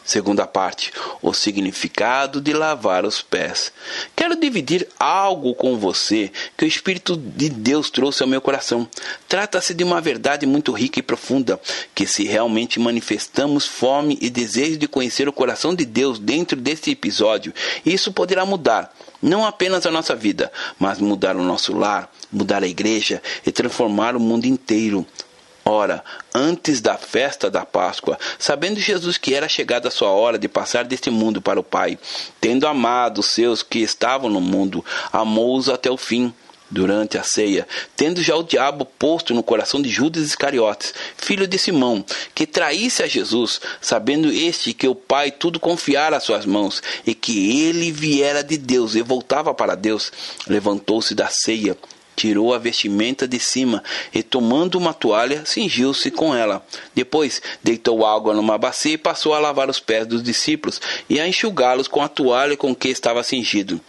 Segunda 0.07 0.47
parte, 0.47 0.93
o 1.21 1.35
significado 1.35 2.41
de 2.41 2.53
lavar 2.53 3.05
os 3.05 3.21
pés. 3.21 3.73
Quero 4.15 4.37
dividir 4.37 4.87
algo 5.01 5.53
com 5.53 5.77
você 5.77 6.31
que 6.57 6.65
o 6.65 6.69
Espírito 6.69 7.17
de 7.17 7.49
Deus 7.49 7.91
trouxe 7.91 8.23
ao 8.23 8.29
meu 8.29 8.41
coração. 8.41 8.89
Trata-se 9.29 9.75
de 9.75 9.83
uma 9.83 10.01
verdade 10.01 10.47
muito 10.47 10.71
rica 10.71 11.01
e 11.01 11.03
profunda, 11.03 11.61
que 11.93 12.07
se 12.07 12.23
realmente 12.23 12.79
manifestamos 12.79 13.67
fome 13.67 14.17
e 14.21 14.31
desejo 14.31 14.79
de 14.79 14.87
conhecer 14.87 15.29
o 15.29 15.33
coração 15.33 15.75
de 15.75 15.85
Deus 15.85 16.21
dentro 16.21 16.57
deste 16.57 16.93
episódio, 16.93 17.53
isso 17.85 18.13
poderá 18.13 18.47
mudar 18.47 18.95
não 19.21 19.45
apenas 19.45 19.85
a 19.87 19.91
nossa 19.91 20.15
vida, 20.15 20.53
mas 20.79 20.99
mudar 20.99 21.37
o 21.37 21.43
nosso 21.43 21.77
lar, 21.77 22.13
mudar 22.31 22.63
a 22.63 22.69
igreja 22.69 23.21
e 23.45 23.51
transformar 23.51 24.15
o 24.15 24.21
mundo 24.21 24.45
inteiro. 24.45 25.05
Ora, 25.69 26.05
antes 26.33 26.81
da 26.81 26.97
festa 26.97 27.51
da 27.51 27.67
Páscoa, 27.67 28.17
sabendo 28.39 28.79
Jesus 28.79 29.19
que 29.19 29.35
era 29.35 29.49
chegada 29.49 29.89
a 29.89 29.91
sua 29.91 30.11
hora 30.11 30.39
de 30.39 30.47
passar 30.47 30.85
deste 30.85 31.11
mundo 31.11 31.43
para 31.43 31.59
o 31.59 31.65
Pai, 31.65 31.99
tendo 32.41 32.69
amado 32.69 33.19
os 33.19 33.27
seus 33.27 33.65
que 33.65 33.81
estavam 33.81 34.31
no 34.31 34.41
mundo, 34.41 34.85
amou-os 35.13 35.69
até 35.69 35.91
o 35.91 35.97
fim. 35.97 36.33
Durante 36.69 37.17
a 37.17 37.23
ceia, 37.23 37.65
tendo 37.97 38.21
já 38.21 38.35
o 38.35 38.43
diabo 38.43 38.85
posto 38.85 39.33
no 39.33 39.41
coração 39.41 39.81
de 39.81 39.89
Judas 39.89 40.25
Iscariotes, 40.25 40.93
filho 41.17 41.47
de 41.47 41.57
Simão, 41.57 42.05
que 42.35 42.45
traísse 42.45 43.05
a 43.05 43.07
Jesus, 43.07 43.61
sabendo 43.81 44.33
este 44.33 44.73
que 44.73 44.89
o 44.89 44.95
Pai 44.95 45.31
tudo 45.31 45.61
confiara 45.61 46.17
às 46.17 46.25
suas 46.25 46.45
mãos, 46.45 46.83
e 47.07 47.15
que 47.15 47.63
ele 47.63 47.93
viera 47.93 48.43
de 48.43 48.59
Deus 48.59 48.97
e 48.97 49.01
voltava 49.01 49.55
para 49.55 49.77
Deus, 49.77 50.11
levantou-se 50.49 51.15
da 51.15 51.29
ceia, 51.29 51.77
tirou 52.17 52.55
a 52.55 52.59
vestimenta 52.59 53.29
de 53.29 53.39
cima 53.39 53.85
e, 54.13 54.23
tomando 54.23 54.77
uma 54.77 54.95
toalha, 54.95 55.45
cingiu-se 55.45 56.11
com 56.11 56.35
ela. 56.35 56.67
Depois, 56.95 57.43
deitou 57.63 58.05
água 58.05 58.35
numa 58.35 58.57
bacia 58.57 58.95
e 58.95 58.99
passou 58.99 59.35
a 59.35 59.39
lavar 59.39 59.69
os 59.69 59.79
pés 59.79 60.07
dos 60.07 60.23
discípulos 60.23 60.81
e 61.09 61.21
a 61.21 61.29
enxugá-los 61.29 61.87
com 61.87 62.03
a 62.03 62.09
toalha 62.09 62.57
com 62.57 62.75
que 62.75 62.89
estava 62.89 63.23
cingido. 63.23 63.81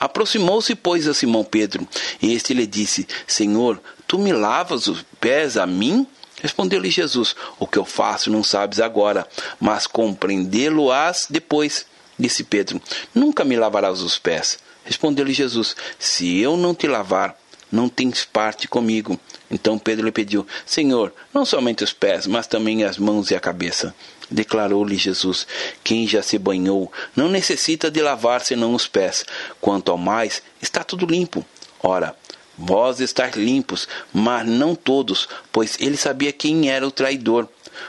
Aproximou-se, 0.00 0.74
pois, 0.74 1.06
a 1.06 1.14
Simão 1.14 1.44
Pedro, 1.44 1.86
e 2.20 2.32
este 2.32 2.52
lhe 2.52 2.66
disse: 2.66 3.06
Senhor, 3.26 3.80
tu 4.08 4.18
me 4.18 4.32
lavas 4.32 4.88
os 4.88 5.04
pés 5.20 5.56
a 5.56 5.66
mim? 5.66 6.06
Respondeu-lhe 6.42 6.90
Jesus: 6.90 7.36
O 7.58 7.66
que 7.66 7.78
eu 7.78 7.84
faço 7.84 8.30
não 8.30 8.42
sabes 8.42 8.80
agora, 8.80 9.26
mas 9.60 9.86
compreendê-lo-ás 9.86 11.26
depois. 11.30 11.86
Disse 12.18 12.44
Pedro: 12.44 12.80
Nunca 13.14 13.44
me 13.44 13.56
lavarás 13.56 14.00
os 14.00 14.18
pés. 14.18 14.58
Respondeu-lhe 14.84 15.32
Jesus: 15.32 15.74
Se 15.98 16.38
eu 16.38 16.56
não 16.56 16.74
te 16.74 16.86
lavar, 16.86 17.36
não 17.74 17.88
tens 17.88 18.24
parte 18.24 18.68
comigo. 18.68 19.18
Então 19.50 19.78
Pedro 19.78 20.06
lhe 20.06 20.12
pediu: 20.12 20.46
Senhor, 20.64 21.12
não 21.32 21.44
somente 21.44 21.82
os 21.82 21.92
pés, 21.92 22.26
mas 22.26 22.46
também 22.46 22.84
as 22.84 22.96
mãos 22.96 23.30
e 23.30 23.34
a 23.34 23.40
cabeça. 23.40 23.94
Declarou-lhe 24.30 24.96
Jesus: 24.96 25.46
Quem 25.82 26.06
já 26.06 26.22
se 26.22 26.38
banhou 26.38 26.90
não 27.16 27.28
necessita 27.28 27.90
de 27.90 28.00
lavar 28.00 28.40
senão 28.40 28.74
os 28.74 28.86
pés. 28.86 29.24
Quanto 29.60 29.90
ao 29.90 29.98
mais, 29.98 30.42
está 30.62 30.84
tudo 30.84 31.04
limpo. 31.04 31.44
Ora, 31.82 32.16
vós 32.56 33.00
estáis 33.00 33.34
limpos, 33.34 33.88
mas 34.12 34.46
não 34.46 34.74
todos, 34.74 35.28
pois 35.52 35.76
ele 35.80 35.96
sabia 35.96 36.32
quem 36.32 36.70
era 36.70 36.86
o 36.86 36.92
traidor. 36.92 37.48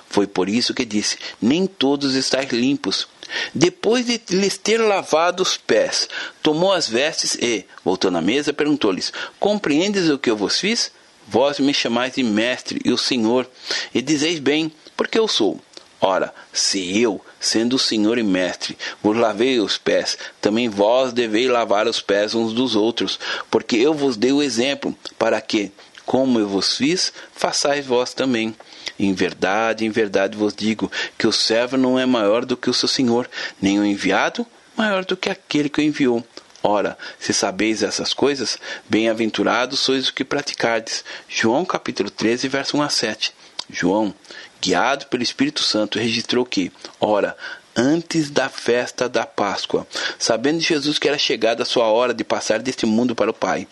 Foi 0.09 0.25
por 0.25 0.49
isso 0.49 0.73
que 0.73 0.83
disse: 0.83 1.19
Nem 1.39 1.67
todos 1.67 2.15
estáis 2.15 2.49
limpos. 2.51 3.07
Depois 3.53 4.05
de 4.05 4.21
lhes 4.29 4.57
ter 4.57 4.77
lavado 4.77 5.43
os 5.43 5.57
pés, 5.57 6.07
tomou 6.41 6.71
as 6.71 6.87
vestes 6.87 7.35
e, 7.35 7.65
voltando 7.83 8.17
à 8.17 8.21
mesa, 8.21 8.53
perguntou-lhes: 8.53 9.11
Compreendes 9.39 10.09
o 10.09 10.17
que 10.17 10.29
eu 10.29 10.37
vos 10.37 10.59
fiz? 10.59 10.91
Vós 11.27 11.59
me 11.59 11.73
chamais 11.73 12.13
de 12.13 12.23
mestre 12.23 12.79
e 12.85 12.91
o 12.91 12.97
Senhor, 12.97 13.49
e 13.93 14.01
dizeis 14.01 14.39
bem, 14.39 14.71
porque 14.95 15.17
eu 15.17 15.27
sou. 15.27 15.59
Ora, 15.99 16.33
se 16.53 17.01
eu, 17.01 17.19
sendo 17.39 17.77
o 17.77 17.79
Senhor 17.79 18.17
e 18.17 18.23
Mestre, 18.23 18.77
vos 19.01 19.17
lavei 19.17 19.59
os 19.59 19.77
pés, 19.77 20.17
também 20.39 20.69
vós 20.69 21.13
deveis 21.13 21.49
lavar 21.49 21.87
os 21.87 21.99
pés 22.01 22.35
uns 22.35 22.53
dos 22.53 22.75
outros, 22.75 23.19
porque 23.49 23.77
eu 23.77 23.93
vos 23.93 24.15
dei 24.15 24.31
o 24.31 24.43
exemplo, 24.43 24.95
para 25.17 25.41
que, 25.41 25.71
como 26.05 26.39
eu 26.39 26.47
vos 26.47 26.77
fiz, 26.77 27.11
façais 27.33 27.85
vós 27.85 28.13
também. 28.13 28.55
Em 28.97 29.13
verdade, 29.13 29.85
em 29.85 29.89
verdade 29.89 30.37
vos 30.37 30.53
digo 30.53 30.91
que 31.17 31.27
o 31.27 31.31
servo 31.31 31.77
não 31.77 31.99
é 31.99 32.05
maior 32.05 32.45
do 32.45 32.55
que 32.55 32.69
o 32.69 32.73
seu 32.73 32.87
senhor, 32.87 33.29
nem 33.61 33.79
o 33.79 33.85
enviado 33.85 34.45
maior 34.75 35.05
do 35.05 35.17
que 35.17 35.29
aquele 35.29 35.69
que 35.69 35.79
o 35.79 35.83
enviou. 35.83 36.23
Ora, 36.61 36.97
se 37.19 37.33
sabeis 37.33 37.83
essas 37.83 38.13
coisas, 38.13 38.57
bem-aventurados 38.89 39.79
sois 39.79 40.05
os 40.05 40.11
que 40.11 40.23
praticardes. 40.23 41.03
João 41.27 41.63
capítulo 41.63 42.09
13, 42.09 42.47
verso 42.47 42.77
1 42.77 42.81
a 42.81 42.89
7. 42.89 43.33
João, 43.69 44.13
guiado 44.61 45.05
pelo 45.07 45.23
Espírito 45.23 45.61
Santo, 45.61 45.99
registrou 45.99 46.45
que, 46.45 46.71
ora, 46.99 47.37
antes 47.75 48.29
da 48.29 48.49
festa 48.49 49.07
da 49.07 49.25
Páscoa, 49.25 49.85
sabendo 50.17 50.59
Jesus 50.59 50.97
que 50.97 51.07
era 51.07 51.17
chegada 51.17 51.63
a 51.63 51.65
sua 51.65 51.85
hora 51.85 52.13
de 52.13 52.23
passar 52.23 52.59
deste 52.59 52.85
mundo 52.85 53.15
para 53.15 53.29
o 53.31 53.33
Pai. 53.33 53.67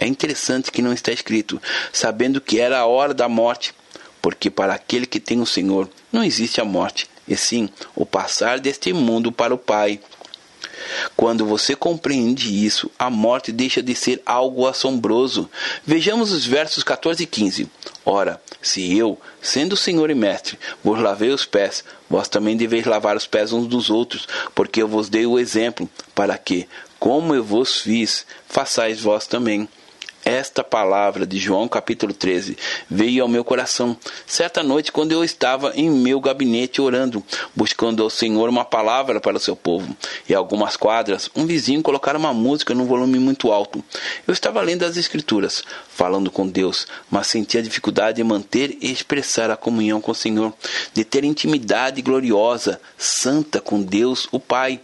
É 0.00 0.06
interessante 0.06 0.72
que 0.72 0.80
não 0.80 0.94
está 0.94 1.12
escrito, 1.12 1.60
sabendo 1.92 2.40
que 2.40 2.58
era 2.58 2.78
a 2.78 2.86
hora 2.86 3.12
da 3.12 3.28
morte, 3.28 3.74
porque 4.22 4.48
para 4.48 4.72
aquele 4.72 5.04
que 5.04 5.20
tem 5.20 5.42
o 5.42 5.46
Senhor 5.46 5.90
não 6.10 6.24
existe 6.24 6.58
a 6.58 6.64
morte, 6.64 7.06
e 7.28 7.36
sim 7.36 7.68
o 7.94 8.06
passar 8.06 8.58
deste 8.58 8.94
mundo 8.94 9.30
para 9.30 9.54
o 9.54 9.58
Pai. 9.58 10.00
Quando 11.14 11.44
você 11.44 11.76
compreende 11.76 12.64
isso, 12.64 12.90
a 12.98 13.10
morte 13.10 13.52
deixa 13.52 13.82
de 13.82 13.94
ser 13.94 14.22
algo 14.24 14.66
assombroso. 14.66 15.50
Vejamos 15.84 16.32
os 16.32 16.46
versos 16.46 16.82
14 16.82 17.22
e 17.22 17.26
15. 17.26 17.68
Ora, 18.02 18.40
se 18.62 18.96
eu, 18.96 19.20
sendo 19.42 19.76
Senhor 19.76 20.08
e 20.08 20.14
Mestre, 20.14 20.58
vos 20.82 20.98
lavei 20.98 21.28
os 21.28 21.44
pés, 21.44 21.84
vós 22.08 22.26
também 22.26 22.56
deveis 22.56 22.86
lavar 22.86 23.18
os 23.18 23.26
pés 23.26 23.52
uns 23.52 23.66
dos 23.66 23.90
outros, 23.90 24.26
porque 24.54 24.80
eu 24.80 24.88
vos 24.88 25.10
dei 25.10 25.26
o 25.26 25.38
exemplo, 25.38 25.86
para 26.14 26.38
que, 26.38 26.66
como 26.98 27.34
eu 27.34 27.44
vos 27.44 27.82
fiz, 27.82 28.24
façais 28.48 28.98
vós 28.98 29.26
também. 29.26 29.68
Esta 30.24 30.62
palavra 30.62 31.26
de 31.26 31.38
João 31.38 31.66
capítulo 31.66 32.12
13 32.12 32.56
veio 32.90 33.22
ao 33.22 33.28
meu 33.28 33.42
coração 33.42 33.96
certa 34.26 34.62
noite 34.62 34.92
quando 34.92 35.12
eu 35.12 35.24
estava 35.24 35.72
em 35.74 35.88
meu 35.88 36.20
gabinete 36.20 36.80
orando, 36.82 37.24
buscando 37.56 38.02
ao 38.02 38.10
Senhor 38.10 38.48
uma 38.48 38.64
palavra 38.64 39.18
para 39.18 39.38
o 39.38 39.40
seu 39.40 39.56
povo. 39.56 39.96
E 40.28 40.34
algumas 40.34 40.76
quadras, 40.76 41.30
um 41.34 41.46
vizinho 41.46 41.82
colocara 41.82 42.18
uma 42.18 42.34
música 42.34 42.74
num 42.74 42.84
volume 42.84 43.18
muito 43.18 43.50
alto. 43.50 43.82
Eu 44.26 44.34
estava 44.34 44.60
lendo 44.60 44.84
as 44.84 44.98
escrituras, 44.98 45.64
falando 45.88 46.30
com 46.30 46.46
Deus, 46.46 46.86
mas 47.10 47.26
sentia 47.26 47.62
dificuldade 47.62 48.18
de 48.18 48.24
manter 48.24 48.76
e 48.80 48.92
expressar 48.92 49.50
a 49.50 49.56
comunhão 49.56 50.02
com 50.02 50.12
o 50.12 50.14
Senhor, 50.14 50.52
de 50.92 51.02
ter 51.02 51.24
intimidade 51.24 52.02
gloriosa, 52.02 52.78
santa 52.98 53.58
com 53.58 53.80
Deus, 53.80 54.28
o 54.30 54.38
Pai. 54.38 54.80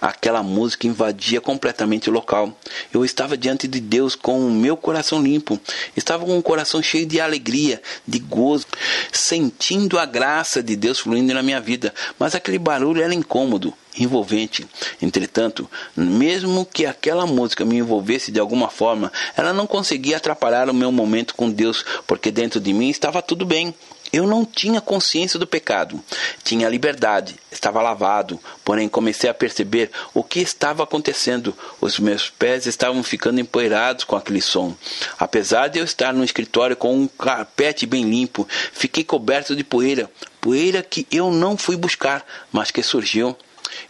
Aquela 0.00 0.42
música 0.42 0.86
invadia 0.86 1.40
completamente 1.40 2.08
o 2.08 2.12
local. 2.12 2.56
Eu 2.92 3.04
estava 3.04 3.36
diante 3.36 3.68
de 3.68 3.80
Deus 3.80 4.14
com 4.14 4.40
o 4.46 4.50
meu 4.50 4.76
coração 4.76 5.22
limpo. 5.22 5.60
Estava 5.96 6.24
com 6.24 6.36
um 6.36 6.42
coração 6.42 6.82
cheio 6.82 7.06
de 7.06 7.20
alegria, 7.20 7.80
de 8.06 8.18
gozo, 8.18 8.66
sentindo 9.12 9.98
a 9.98 10.06
graça 10.06 10.62
de 10.62 10.76
Deus 10.76 10.98
fluindo 10.98 11.34
na 11.34 11.42
minha 11.42 11.60
vida. 11.60 11.94
Mas 12.18 12.34
aquele 12.34 12.58
barulho 12.58 13.02
era 13.02 13.14
incômodo, 13.14 13.72
envolvente. 13.98 14.66
Entretanto, 15.00 15.68
mesmo 15.96 16.64
que 16.66 16.86
aquela 16.86 17.26
música 17.26 17.64
me 17.64 17.76
envolvesse 17.76 18.30
de 18.30 18.40
alguma 18.40 18.68
forma, 18.68 19.12
ela 19.36 19.52
não 19.52 19.66
conseguia 19.66 20.16
atrapalhar 20.16 20.68
o 20.68 20.74
meu 20.74 20.90
momento 20.92 21.34
com 21.34 21.50
Deus, 21.50 21.84
porque 22.06 22.30
dentro 22.30 22.60
de 22.60 22.72
mim 22.72 22.88
estava 22.88 23.22
tudo 23.22 23.44
bem. 23.44 23.74
Eu 24.12 24.26
não 24.26 24.44
tinha 24.44 24.80
consciência 24.80 25.38
do 25.38 25.46
pecado, 25.46 26.02
tinha 26.44 26.68
liberdade, 26.68 27.36
estava 27.50 27.82
lavado, 27.82 28.40
porém 28.64 28.88
comecei 28.88 29.28
a 29.28 29.34
perceber 29.34 29.90
o 30.14 30.22
que 30.22 30.40
estava 30.40 30.82
acontecendo. 30.82 31.56
Os 31.80 31.98
meus 31.98 32.30
pés 32.30 32.66
estavam 32.66 33.02
ficando 33.02 33.40
empoeirados 33.40 34.04
com 34.04 34.16
aquele 34.16 34.40
som. 34.40 34.74
Apesar 35.18 35.68
de 35.68 35.78
eu 35.78 35.84
estar 35.84 36.12
no 36.12 36.24
escritório 36.24 36.76
com 36.76 36.94
um 36.94 37.08
carpete 37.08 37.86
bem 37.86 38.04
limpo, 38.04 38.46
fiquei 38.72 39.02
coberto 39.02 39.56
de 39.56 39.64
poeira, 39.64 40.10
poeira 40.40 40.82
que 40.82 41.06
eu 41.10 41.30
não 41.30 41.56
fui 41.56 41.76
buscar, 41.76 42.24
mas 42.52 42.70
que 42.70 42.82
surgiu. 42.82 43.36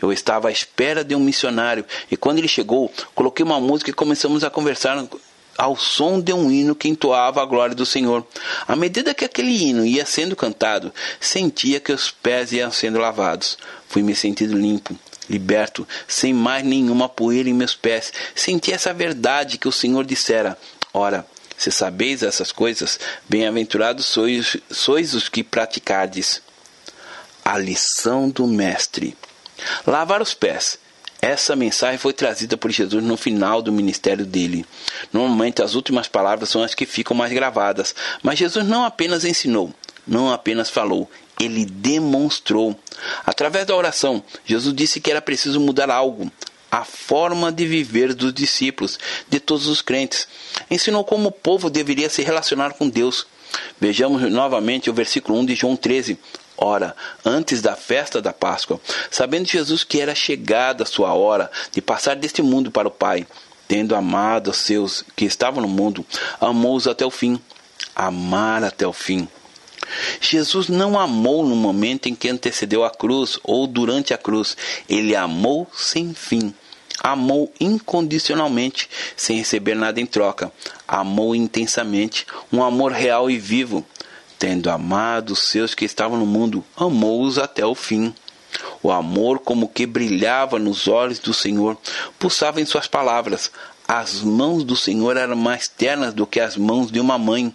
Eu 0.00 0.12
estava 0.12 0.48
à 0.48 0.52
espera 0.52 1.04
de 1.04 1.14
um 1.14 1.20
missionário 1.20 1.84
e 2.10 2.16
quando 2.16 2.38
ele 2.38 2.48
chegou, 2.48 2.92
coloquei 3.14 3.44
uma 3.44 3.60
música 3.60 3.90
e 3.90 3.94
começamos 3.94 4.42
a 4.42 4.50
conversar 4.50 4.96
ao 5.56 5.76
som 5.76 6.20
de 6.20 6.32
um 6.32 6.50
hino 6.50 6.74
que 6.74 6.88
entoava 6.88 7.42
a 7.42 7.46
glória 7.46 7.74
do 7.74 7.86
Senhor. 7.86 8.26
À 8.66 8.76
medida 8.76 9.14
que 9.14 9.24
aquele 9.24 9.50
hino 9.50 9.84
ia 9.84 10.04
sendo 10.04 10.36
cantado, 10.36 10.92
sentia 11.20 11.80
que 11.80 11.92
os 11.92 12.10
pés 12.10 12.52
iam 12.52 12.70
sendo 12.70 12.98
lavados. 12.98 13.58
Fui 13.88 14.02
me 14.02 14.14
sentindo 14.14 14.56
limpo, 14.56 14.98
liberto, 15.28 15.86
sem 16.06 16.32
mais 16.32 16.64
nenhuma 16.64 17.08
poeira 17.08 17.48
em 17.48 17.54
meus 17.54 17.74
pés. 17.74 18.12
Senti 18.34 18.72
essa 18.72 18.92
verdade 18.92 19.58
que 19.58 19.68
o 19.68 19.72
Senhor 19.72 20.04
dissera: 20.04 20.58
Ora, 20.92 21.26
se 21.56 21.70
sabeis 21.70 22.22
essas 22.22 22.52
coisas, 22.52 22.98
bem-aventurados 23.28 24.06
sois, 24.06 24.56
sois 24.70 25.14
os 25.14 25.28
que 25.28 25.42
praticardes. 25.42 26.42
A 27.44 27.56
lição 27.58 28.28
do 28.28 28.44
Mestre. 28.44 29.16
Lavar 29.86 30.20
os 30.20 30.34
pés 30.34 30.78
essa 31.26 31.56
mensagem 31.56 31.98
foi 31.98 32.12
trazida 32.12 32.56
por 32.56 32.70
Jesus 32.70 33.02
no 33.02 33.16
final 33.16 33.60
do 33.60 33.72
ministério 33.72 34.24
dele. 34.24 34.64
Normalmente 35.12 35.60
as 35.60 35.74
últimas 35.74 36.06
palavras 36.06 36.48
são 36.48 36.62
as 36.62 36.72
que 36.72 36.86
ficam 36.86 37.16
mais 37.16 37.32
gravadas, 37.32 37.96
mas 38.22 38.38
Jesus 38.38 38.64
não 38.64 38.84
apenas 38.84 39.24
ensinou, 39.24 39.74
não 40.06 40.32
apenas 40.32 40.70
falou, 40.70 41.10
ele 41.40 41.64
demonstrou. 41.64 42.78
Através 43.26 43.66
da 43.66 43.74
oração, 43.74 44.22
Jesus 44.44 44.72
disse 44.72 45.00
que 45.00 45.10
era 45.10 45.20
preciso 45.20 45.58
mudar 45.58 45.90
algo, 45.90 46.30
a 46.70 46.84
forma 46.84 47.50
de 47.50 47.66
viver 47.66 48.14
dos 48.14 48.32
discípulos, 48.32 48.96
de 49.28 49.40
todos 49.40 49.66
os 49.66 49.82
crentes. 49.82 50.28
Ensinou 50.70 51.04
como 51.04 51.30
o 51.30 51.32
povo 51.32 51.68
deveria 51.68 52.08
se 52.08 52.22
relacionar 52.22 52.74
com 52.74 52.88
Deus. 52.88 53.26
Vejamos 53.80 54.22
novamente 54.30 54.88
o 54.88 54.94
versículo 54.94 55.40
1 55.40 55.46
de 55.46 55.54
João 55.56 55.74
13. 55.74 56.18
Ora, 56.56 56.96
antes 57.24 57.60
da 57.60 57.76
festa 57.76 58.22
da 58.22 58.32
Páscoa, 58.32 58.80
sabendo 59.10 59.46
Jesus 59.46 59.84
que 59.84 60.00
era 60.00 60.14
chegada 60.14 60.84
a 60.84 60.86
sua 60.86 61.12
hora 61.12 61.50
de 61.70 61.82
passar 61.82 62.16
deste 62.16 62.40
mundo 62.40 62.70
para 62.70 62.88
o 62.88 62.90
Pai, 62.90 63.26
tendo 63.68 63.94
amado 63.94 64.50
os 64.50 64.56
seus 64.56 65.04
que 65.14 65.24
estavam 65.26 65.60
no 65.60 65.68
mundo, 65.68 66.04
amou-os 66.40 66.86
até 66.86 67.04
o 67.04 67.10
fim. 67.10 67.40
Amar 67.94 68.64
até 68.64 68.86
o 68.86 68.92
fim. 68.92 69.28
Jesus 70.20 70.68
não 70.68 70.98
amou 70.98 71.44
no 71.44 71.54
momento 71.54 72.08
em 72.08 72.14
que 72.14 72.28
antecedeu 72.28 72.84
a 72.84 72.90
cruz 72.90 73.38
ou 73.44 73.66
durante 73.66 74.14
a 74.14 74.18
cruz. 74.18 74.56
Ele 74.88 75.14
amou 75.14 75.68
sem 75.74 76.14
fim. 76.14 76.54
Amou 77.02 77.52
incondicionalmente, 77.60 78.88
sem 79.16 79.36
receber 79.36 79.74
nada 79.74 80.00
em 80.00 80.06
troca. 80.06 80.50
Amou 80.88 81.34
intensamente, 81.34 82.26
um 82.50 82.64
amor 82.64 82.92
real 82.92 83.30
e 83.30 83.38
vivo 83.38 83.84
tendo 84.38 84.70
amado 84.70 85.32
os 85.32 85.42
seus 85.44 85.74
que 85.74 85.84
estavam 85.84 86.18
no 86.18 86.26
mundo, 86.26 86.64
amou-os 86.76 87.38
até 87.38 87.64
o 87.64 87.74
fim. 87.74 88.14
O 88.82 88.90
amor, 88.90 89.40
como 89.40 89.68
que 89.68 89.86
brilhava 89.86 90.58
nos 90.58 90.88
olhos 90.88 91.18
do 91.18 91.34
Senhor, 91.34 91.76
pulsava 92.18 92.60
em 92.60 92.66
suas 92.66 92.86
palavras. 92.86 93.50
As 93.88 94.20
mãos 94.20 94.64
do 94.64 94.74
Senhor 94.74 95.16
eram 95.16 95.36
mais 95.36 95.68
ternas 95.68 96.12
do 96.12 96.26
que 96.26 96.40
as 96.40 96.56
mãos 96.56 96.90
de 96.90 96.98
uma 96.98 97.16
mãe. 97.16 97.54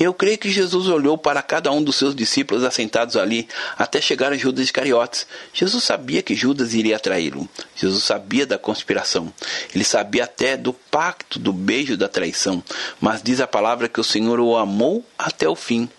Eu 0.00 0.14
creio 0.14 0.38
que 0.38 0.50
Jesus 0.50 0.88
olhou 0.88 1.18
para 1.18 1.42
cada 1.42 1.70
um 1.70 1.82
dos 1.82 1.96
seus 1.96 2.14
discípulos 2.14 2.64
assentados 2.64 3.14
ali, 3.14 3.46
até 3.76 4.00
chegar 4.00 4.32
a 4.32 4.36
Judas 4.38 4.64
Iscariotes. 4.64 5.26
Jesus 5.52 5.84
sabia 5.84 6.22
que 6.22 6.34
Judas 6.34 6.72
iria 6.72 6.98
traí-lo. 6.98 7.46
Jesus 7.74 8.04
sabia 8.04 8.46
da 8.46 8.56
conspiração. 8.56 9.30
Ele 9.74 9.84
sabia 9.84 10.24
até 10.24 10.56
do 10.56 10.72
pacto, 10.72 11.38
do 11.38 11.52
beijo 11.52 11.94
da 11.94 12.08
traição. 12.08 12.62
Mas 12.98 13.22
diz 13.22 13.38
a 13.42 13.46
palavra 13.46 13.88
que 13.88 14.00
o 14.00 14.04
Senhor 14.04 14.40
o 14.40 14.56
amou 14.56 15.04
até 15.18 15.46
o 15.46 15.54
fim. 15.54 15.90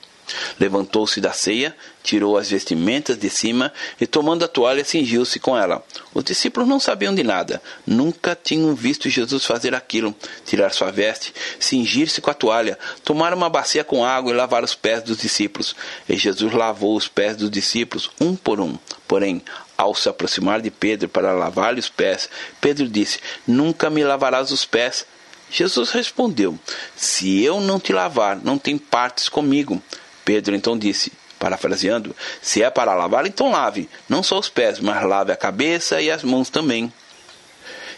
Levantou-se 0.60 1.22
da 1.22 1.32
ceia, 1.34 1.76
tirou 2.04 2.38
as 2.38 2.50
vestimentas 2.50 3.18
de 3.18 3.30
cima 3.30 3.72
e, 4.00 4.08
tomando 4.08 4.46
a 4.46 4.48
toalha, 4.48 4.84
cingiu-se 4.84 5.40
com 5.40 5.58
ela. 5.58 5.84
Os 6.14 6.24
discípulos 6.24 6.68
não 6.68 6.80
sabiam 6.80 7.14
de 7.14 7.24
nada, 7.24 7.62
nunca 7.86 8.38
tinham 8.42 8.74
visto 8.76 9.10
Jesus 9.10 9.46
fazer 9.46 9.76
aquilo: 9.76 10.16
tirar 10.46 10.72
sua 10.72 10.92
veste, 10.92 11.34
cingir-se 11.60 12.22
com 12.22 12.32
a 12.32 12.34
toalha, 12.34 12.78
tomar 13.04 13.34
uma 13.34 13.50
bacia 13.50 13.84
com 13.84 14.06
água 14.06 14.32
e 14.32 14.36
lavar 14.36 14.64
os 14.64 14.76
pés 14.76 15.04
dos 15.04 15.18
discípulos. 15.18 15.76
E 16.08 16.16
Jesus 16.16 16.54
lavou 16.54 16.96
os 16.96 17.08
pés 17.08 17.36
dos 17.36 17.52
discípulos, 17.52 18.10
um 18.20 18.36
por 18.36 18.60
um. 18.60 18.78
Porém, 19.08 19.42
ao 19.78 19.94
se 19.94 20.10
aproximar 20.10 20.60
de 20.62 20.72
Pedro 20.72 21.08
para 21.08 21.34
lavar-lhe 21.34 21.80
os 21.80 21.90
pés, 21.90 22.30
Pedro 22.60 22.88
disse: 22.88 23.20
Nunca 23.46 23.90
me 23.90 24.04
lavarás 24.04 24.52
os 24.52 24.66
pés. 24.66 25.06
Jesus 25.50 25.92
respondeu: 25.92 26.58
Se 26.96 27.42
eu 27.44 27.62
não 27.62 27.80
te 27.80 27.94
lavar, 27.94 28.38
não 28.44 28.58
tem 28.58 28.78
partes 28.78 29.30
comigo. 29.30 29.82
Pedro 30.28 30.54
então 30.54 30.78
disse, 30.78 31.10
parafraseando: 31.40 32.14
Se 32.42 32.62
é 32.62 32.70
para 32.70 32.94
lavar, 32.94 33.26
então 33.26 33.50
lave, 33.50 33.90
não 34.10 34.22
só 34.22 34.38
os 34.38 34.50
pés, 34.50 34.78
mas 34.78 35.02
lave 35.06 35.32
a 35.32 35.38
cabeça 35.38 36.02
e 36.02 36.12
as 36.12 36.22
mãos 36.22 36.50
também. 36.50 36.92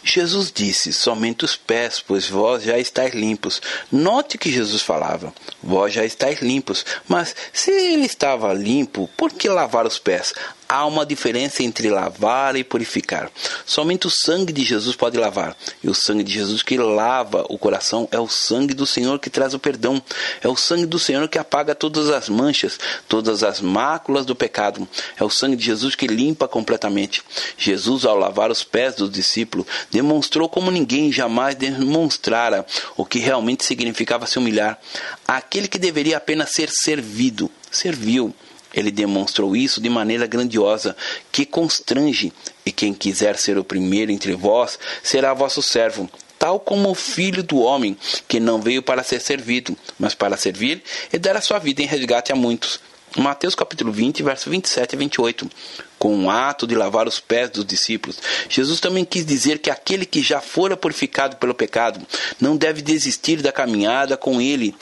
Jesus 0.04 0.52
disse: 0.54 0.92
Somente 0.92 1.44
os 1.44 1.56
pés, 1.56 2.00
pois 2.00 2.28
vós 2.28 2.62
já 2.62 2.78
estáis 2.78 3.14
limpos. 3.14 3.60
Note 3.90 4.38
que 4.38 4.48
Jesus 4.48 4.80
falava: 4.80 5.34
Vós 5.60 5.92
já 5.92 6.04
estáis 6.04 6.40
limpos. 6.40 6.86
Mas 7.08 7.34
se 7.52 7.72
ele 7.72 8.06
estava 8.06 8.52
limpo, 8.52 9.10
por 9.16 9.32
que 9.32 9.48
lavar 9.48 9.84
os 9.84 9.98
pés? 9.98 10.32
Há 10.70 10.86
uma 10.86 11.04
diferença 11.04 11.64
entre 11.64 11.90
lavar 11.90 12.54
e 12.54 12.62
purificar. 12.62 13.28
Somente 13.66 14.06
o 14.06 14.10
sangue 14.10 14.52
de 14.52 14.62
Jesus 14.62 14.94
pode 14.94 15.18
lavar. 15.18 15.56
E 15.82 15.90
o 15.90 15.94
sangue 15.94 16.22
de 16.22 16.32
Jesus 16.32 16.62
que 16.62 16.78
lava 16.78 17.44
o 17.48 17.58
coração 17.58 18.08
é 18.12 18.20
o 18.20 18.28
sangue 18.28 18.72
do 18.72 18.86
Senhor 18.86 19.18
que 19.18 19.28
traz 19.28 19.52
o 19.52 19.58
perdão. 19.58 20.00
É 20.40 20.46
o 20.46 20.54
sangue 20.54 20.86
do 20.86 20.96
Senhor 20.96 21.26
que 21.28 21.40
apaga 21.40 21.74
todas 21.74 22.08
as 22.08 22.28
manchas, 22.28 22.78
todas 23.08 23.42
as 23.42 23.60
máculas 23.60 24.24
do 24.24 24.36
pecado. 24.36 24.88
É 25.18 25.24
o 25.24 25.28
sangue 25.28 25.56
de 25.56 25.64
Jesus 25.64 25.96
que 25.96 26.06
limpa 26.06 26.46
completamente. 26.46 27.24
Jesus, 27.58 28.04
ao 28.04 28.16
lavar 28.16 28.52
os 28.52 28.62
pés 28.62 28.94
dos 28.94 29.10
discípulos, 29.10 29.66
demonstrou 29.90 30.48
como 30.48 30.70
ninguém 30.70 31.10
jamais 31.10 31.56
demonstrara 31.56 32.64
o 32.96 33.04
que 33.04 33.18
realmente 33.18 33.64
significava 33.64 34.24
se 34.24 34.38
humilhar. 34.38 34.78
Aquele 35.26 35.66
que 35.66 35.80
deveria 35.80 36.18
apenas 36.18 36.50
ser 36.50 36.70
servido, 36.70 37.50
serviu. 37.72 38.32
Ele 38.72 38.90
demonstrou 38.90 39.56
isso 39.56 39.80
de 39.80 39.88
maneira 39.88 40.26
grandiosa, 40.26 40.96
que 41.32 41.44
constrange, 41.44 42.32
e 42.64 42.72
quem 42.72 42.94
quiser 42.94 43.36
ser 43.36 43.58
o 43.58 43.64
primeiro 43.64 44.12
entre 44.12 44.34
vós 44.34 44.78
será 45.02 45.34
vosso 45.34 45.62
servo, 45.62 46.08
tal 46.38 46.60
como 46.60 46.90
o 46.90 46.94
filho 46.94 47.42
do 47.42 47.58
homem, 47.58 47.96
que 48.28 48.40
não 48.40 48.60
veio 48.60 48.82
para 48.82 49.02
ser 49.02 49.20
servido, 49.20 49.76
mas 49.98 50.14
para 50.14 50.36
servir 50.36 50.82
e 51.12 51.18
dar 51.18 51.36
a 51.36 51.40
sua 51.40 51.58
vida 51.58 51.82
em 51.82 51.86
resgate 51.86 52.32
a 52.32 52.36
muitos. 52.36 52.80
Mateus 53.16 53.56
capítulo 53.56 53.90
20, 53.90 54.22
verso 54.22 54.48
27 54.48 54.94
a 54.94 54.98
28. 54.98 55.50
Com 55.98 56.24
o 56.24 56.30
ato 56.30 56.66
de 56.66 56.76
lavar 56.76 57.08
os 57.08 57.18
pés 57.18 57.50
dos 57.50 57.64
discípulos, 57.64 58.18
Jesus 58.48 58.78
também 58.78 59.04
quis 59.04 59.26
dizer 59.26 59.58
que 59.58 59.68
aquele 59.68 60.06
que 60.06 60.22
já 60.22 60.40
fora 60.40 60.76
purificado 60.76 61.36
pelo 61.36 61.52
pecado 61.52 62.00
não 62.40 62.56
deve 62.56 62.80
desistir 62.80 63.42
da 63.42 63.50
caminhada 63.50 64.16
com 64.16 64.40
ele 64.40 64.74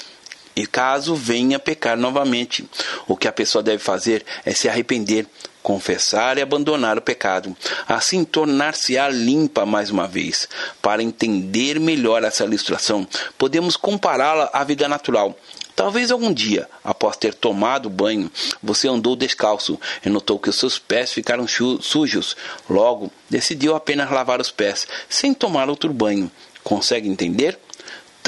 e 0.59 0.67
caso 0.67 1.15
venha 1.15 1.57
pecar 1.57 1.97
novamente, 1.97 2.69
o 3.07 3.17
que 3.17 3.29
a 3.29 3.33
pessoa 3.33 3.63
deve 3.63 3.79
fazer 3.79 4.25
é 4.45 4.53
se 4.53 4.69
arrepender, 4.69 5.25
confessar 5.63 6.37
e 6.37 6.43
abandonar 6.43 6.99
o 6.99 7.01
pecado, 7.01 7.57
assim 7.87 8.25
tornar-se-á 8.25 9.09
limpa 9.09 9.65
mais 9.65 9.89
uma 9.89 10.09
vez. 10.09 10.49
Para 10.83 11.01
entender 11.01 11.79
melhor 11.79 12.25
essa 12.25 12.45
ilustração, 12.45 13.07
podemos 13.39 13.77
compará-la 13.77 14.51
à 14.53 14.65
vida 14.65 14.89
natural. 14.89 15.39
Talvez 15.77 16.11
algum 16.11 16.35
dia, 16.35 16.69
após 16.83 17.17
ter 17.17 17.35
tomado 17.35 17.89
banho, 17.89 18.29
você 18.61 18.89
andou 18.89 19.15
descalço 19.15 19.79
e 20.05 20.09
notou 20.09 20.41
que 20.41 20.51
os 20.51 20.57
seus 20.57 20.77
pés 20.77 21.13
ficaram 21.13 21.47
sujos. 21.47 22.37
Logo, 22.69 23.13
decidiu 23.31 23.77
apenas 23.77 24.11
lavar 24.11 24.41
os 24.41 24.51
pés, 24.51 24.89
sem 25.09 25.33
tomar 25.33 25.69
outro 25.71 25.93
banho. 25.93 26.29
Consegue 26.65 27.09
entender? 27.09 27.57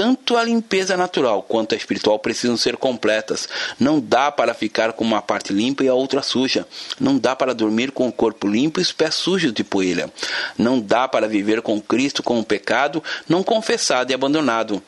Tanto 0.01 0.35
a 0.39 0.43
limpeza 0.43 0.97
natural 0.97 1.43
quanto 1.43 1.75
a 1.75 1.77
espiritual 1.77 2.19
precisam 2.19 2.57
ser 2.57 2.75
completas. 2.79 3.47
Não 3.79 4.01
dá 4.01 4.33
para 4.33 4.55
ficar 4.55 4.95
com 4.95 5.05
uma 5.05 5.21
parte 5.21 5.53
limpa 5.53 5.85
e 5.85 5.89
a 5.89 5.95
outra 5.95 6.23
suja. 6.23 6.67
Não 6.99 7.19
dá 7.19 7.37
para 7.37 7.55
dormir 7.55 7.93
com 7.93 8.09
o 8.09 8.13
corpo 8.13 8.49
limpo 8.49 8.81
e 8.81 8.83
os 8.83 8.93
pés 8.93 9.15
sujos 9.15 9.53
de 9.53 9.63
poeira. 9.63 10.11
Não 10.57 10.81
dá 10.81 11.07
para 11.07 11.29
viver 11.29 11.61
com 11.61 11.79
Cristo 11.79 12.23
com 12.23 12.41
o 12.41 12.45
pecado 12.45 13.05
não 13.29 13.43
confessado 13.43 14.11
e 14.11 14.15
abandonado. 14.15 14.83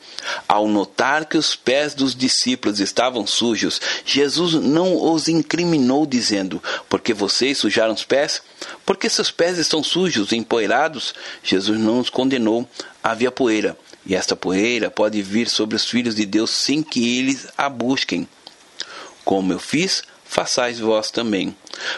Ao 0.47 0.67
notar 0.67 1.25
que 1.25 1.37
os 1.37 1.55
pés 1.55 1.93
dos 1.93 2.15
discípulos 2.15 2.79
estavam 2.79 3.27
sujos, 3.27 3.79
Jesus 4.03 4.53
não 4.53 5.13
os 5.13 5.27
incriminou 5.27 6.07
dizendo: 6.07 6.59
Porque 6.89 7.13
vocês 7.13 7.59
sujaram 7.59 7.93
os 7.93 8.03
pés? 8.03 8.41
Porque 8.83 9.07
seus 9.07 9.29
pés 9.29 9.59
estão 9.59 9.83
sujos, 9.83 10.33
empoeirados? 10.33 11.13
Jesus 11.43 11.79
não 11.79 11.99
os 11.99 12.09
condenou. 12.09 12.67
Havia 13.03 13.29
poeira 13.29 13.77
e 14.05 14.15
esta 14.15 14.35
poeira 14.35 14.91
pode 14.91 15.21
vir 15.21 15.49
sobre 15.49 15.75
os 15.75 15.89
filhos 15.89 16.15
de 16.15 16.25
Deus 16.25 16.51
sem 16.51 16.83
que 16.83 17.17
eles 17.17 17.47
a 17.57 17.69
busquem. 17.69 18.27
Como 19.23 19.53
eu 19.53 19.59
fiz, 19.59 20.03
façais 20.33 20.79
vós 20.79 21.11
também. 21.11 21.55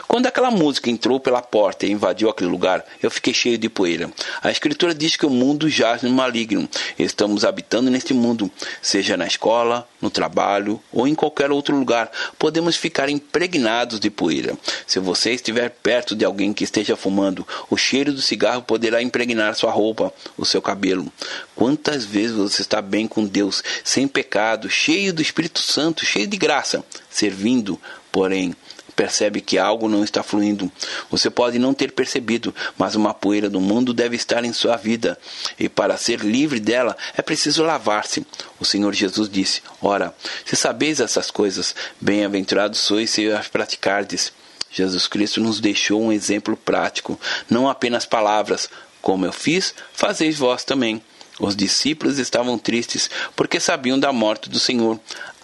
Quando 0.07 0.27
aquela 0.27 0.51
música 0.51 0.89
entrou 0.89 1.19
pela 1.19 1.41
porta 1.41 1.85
e 1.85 1.91
invadiu 1.91 2.29
aquele 2.29 2.49
lugar, 2.49 2.85
eu 3.01 3.09
fiquei 3.09 3.33
cheio 3.33 3.57
de 3.57 3.69
poeira. 3.69 4.11
A 4.41 4.51
Escritura 4.51 4.93
diz 4.93 5.15
que 5.15 5.25
o 5.25 5.29
mundo 5.29 5.69
jaz 5.69 6.01
no 6.01 6.09
maligno. 6.09 6.67
Estamos 6.97 7.43
habitando 7.43 7.89
neste 7.89 8.13
mundo, 8.13 8.49
seja 8.81 9.17
na 9.17 9.27
escola, 9.27 9.87
no 10.01 10.09
trabalho 10.09 10.81
ou 10.91 11.07
em 11.07 11.15
qualquer 11.15 11.51
outro 11.51 11.77
lugar. 11.77 12.11
Podemos 12.37 12.75
ficar 12.75 13.09
impregnados 13.09 13.99
de 13.99 14.09
poeira. 14.09 14.57
Se 14.85 14.99
você 14.99 15.31
estiver 15.31 15.69
perto 15.69 16.15
de 16.15 16.25
alguém 16.25 16.53
que 16.53 16.63
esteja 16.63 16.95
fumando, 16.95 17.47
o 17.69 17.77
cheiro 17.77 18.13
do 18.13 18.21
cigarro 18.21 18.61
poderá 18.61 19.01
impregnar 19.01 19.55
sua 19.55 19.71
roupa, 19.71 20.13
o 20.37 20.45
seu 20.45 20.61
cabelo. 20.61 21.11
Quantas 21.55 22.05
vezes 22.05 22.35
você 22.35 22.61
está 22.61 22.81
bem 22.81 23.07
com 23.07 23.25
Deus, 23.25 23.63
sem 23.83 24.07
pecado, 24.07 24.69
cheio 24.69 25.13
do 25.13 25.21
Espírito 25.21 25.59
Santo, 25.59 26.05
cheio 26.05 26.27
de 26.27 26.37
graça, 26.37 26.83
servindo, 27.09 27.79
porém 28.15 28.56
percebe 28.95 29.41
que 29.41 29.58
algo 29.58 29.89
não 29.89 30.01
está 30.01 30.23
fluindo. 30.23 30.71
Você 31.12 31.30
pode 31.30 31.60
não 31.60 31.73
ter 31.73 31.91
percebido, 31.91 32.56
mas 32.78 32.95
uma 32.95 33.13
poeira 33.13 33.49
do 33.49 33.60
mundo 33.60 33.93
deve 33.93 34.15
estar 34.15 34.45
em 34.45 34.54
sua 34.54 34.78
vida. 34.78 35.19
E 35.60 35.67
para 35.67 35.97
ser 35.97 36.21
livre 36.21 36.62
dela 36.62 36.95
é 37.17 37.21
preciso 37.21 37.62
lavar-se. 37.62 38.25
O 38.58 38.63
Senhor 38.63 38.93
Jesus 38.93 39.28
disse: 39.28 39.62
Ora, 39.82 40.15
se 40.45 40.56
sabeis 40.56 41.01
essas 41.01 41.30
coisas, 41.30 41.75
bem-aventurados 41.99 42.80
sois 42.80 43.10
se 43.10 43.30
as 43.30 43.49
praticardes. 43.49 44.32
Jesus 44.71 45.08
Cristo 45.08 45.41
nos 45.41 45.60
deixou 45.60 46.01
um 46.01 46.12
exemplo 46.13 46.56
prático, 46.56 47.19
não 47.49 47.67
apenas 47.67 48.06
palavras. 48.06 48.69
Como 49.01 49.25
eu 49.25 49.34
fiz, 49.34 49.75
fazeis 49.93 50.38
vós 50.38 50.63
também. 50.63 51.01
Os 51.38 51.54
discípulos 51.54 52.17
estavam 52.17 52.58
tristes 52.58 53.10
porque 53.36 53.60
sabiam 53.60 53.99
da 53.99 54.13
morte 54.13 54.49
do 54.49 54.58
Senhor. 54.58 54.97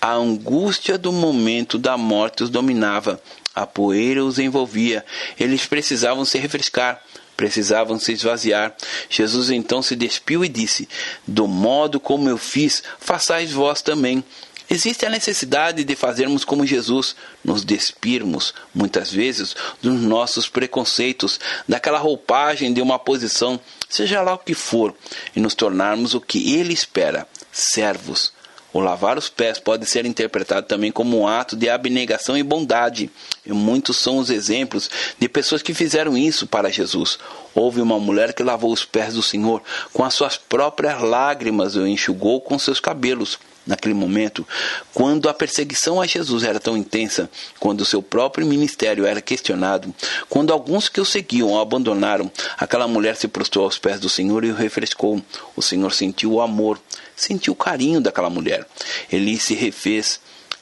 A 0.04 0.14
angústia 0.14 0.98
do 0.98 1.12
momento 1.12 1.78
da 1.78 1.96
morte 1.96 2.42
os 2.42 2.50
dominava. 2.50 3.22
A 3.54 3.68
poeira 3.68 4.26
os 4.26 4.40
envolvia. 4.40 5.06
Eles 5.40 5.68
precisavam 5.68 6.26
se 6.26 6.40
refrescar, 6.40 7.00
precisavam 7.38 8.00
se 8.00 8.12
esvaziar. 8.12 8.76
Jesus 9.08 9.52
então 9.52 9.84
se 9.84 9.96
despiu 9.96 10.44
e 10.44 10.50
disse: 10.50 10.90
Do 11.28 11.48
modo 11.48 12.00
como 12.00 12.28
eu 12.28 12.40
fiz, 12.40 12.82
façais 13.00 13.52
vós 13.52 13.84
também. 13.84 14.24
Existe 14.68 15.06
a 15.06 15.10
necessidade 15.10 15.84
de 15.84 15.96
fazermos 15.96 16.44
como 16.44 16.66
Jesus, 16.66 17.16
nos 17.44 17.64
despirmos, 17.64 18.56
muitas 18.74 19.12
vezes, 19.12 19.56
dos 19.84 20.02
nossos 20.02 20.50
preconceitos, 20.50 21.40
daquela 21.68 22.00
roupagem 22.00 22.74
de 22.74 22.82
uma 22.82 22.98
posição, 22.98 23.60
seja 23.88 24.22
lá 24.22 24.34
o 24.34 24.40
que 24.40 24.54
for, 24.56 24.96
e 25.36 25.42
nos 25.42 25.54
tornarmos 25.54 26.16
o 26.16 26.22
que 26.22 26.56
Ele 26.56 26.74
espera, 26.74 27.28
servos 27.52 28.32
o 28.74 28.80
lavar 28.80 29.18
os 29.18 29.28
pés 29.28 29.60
pode 29.60 29.86
ser 29.86 30.06
interpretado 30.06 30.66
também 30.66 30.92
como 30.92 31.20
um 31.20 31.28
ato 31.28 31.56
de 31.56 31.70
abnegação 31.70 32.38
e 32.38 32.44
bondade. 32.44 33.10
E 33.46 33.52
muitos 33.52 33.98
são 33.98 34.18
os 34.18 34.30
exemplos 34.30 34.90
de 35.20 35.28
pessoas 35.28 35.62
que 35.62 35.74
fizeram 35.74 36.18
isso 36.18 36.48
para 36.48 36.72
Jesus. 36.72 37.20
Houve 37.54 37.82
uma 37.82 38.00
mulher 38.00 38.34
que 38.34 38.44
lavou 38.44 38.72
os 38.72 38.86
pés 38.86 39.14
do 39.14 39.22
Senhor 39.22 39.62
com 39.92 40.04
as 40.04 40.14
suas 40.14 40.38
próprias 40.38 41.02
lágrimas 41.02 41.76
e 41.76 41.80
o 41.80 41.88
enxugou 41.88 42.40
com 42.40 42.58
seus 42.58 42.80
cabelos. 42.80 43.38
Naquele 43.66 43.94
momento, 43.94 44.48
quando 44.92 45.30
a 45.30 45.34
perseguição 45.34 46.02
a 46.02 46.08
Jesus 46.08 46.44
era 46.44 46.60
tão 46.60 46.76
intensa, 46.76 47.30
quando 47.60 47.82
o 47.82 47.86
seu 47.86 48.02
próprio 48.02 48.46
ministério 48.46 49.06
era 49.06 49.22
questionado, 49.22 49.94
quando 50.28 50.52
alguns 50.52 50.90
que 50.90 51.00
o 51.00 51.06
seguiam 51.06 51.52
o 51.52 51.60
abandonaram, 51.60 52.32
aquela 52.58 52.88
mulher 52.88 53.16
se 53.16 53.28
prostrou 53.28 53.66
aos 53.66 53.78
pés 53.78 54.00
do 54.00 54.10
Senhor 54.10 54.44
e 54.44 54.50
o 54.50 54.56
refrescou. 54.56 55.22
O 55.56 55.62
Senhor 55.62 55.94
sentiu 55.94 56.34
o 56.34 56.42
amor, 56.42 56.82
sentiu 57.16 57.54
o 57.54 57.56
carinho 57.56 58.02
daquela 58.02 58.30
mulher. 58.30 58.66
Ele 59.12 59.38
se 59.38 59.54
refez. 59.54 60.20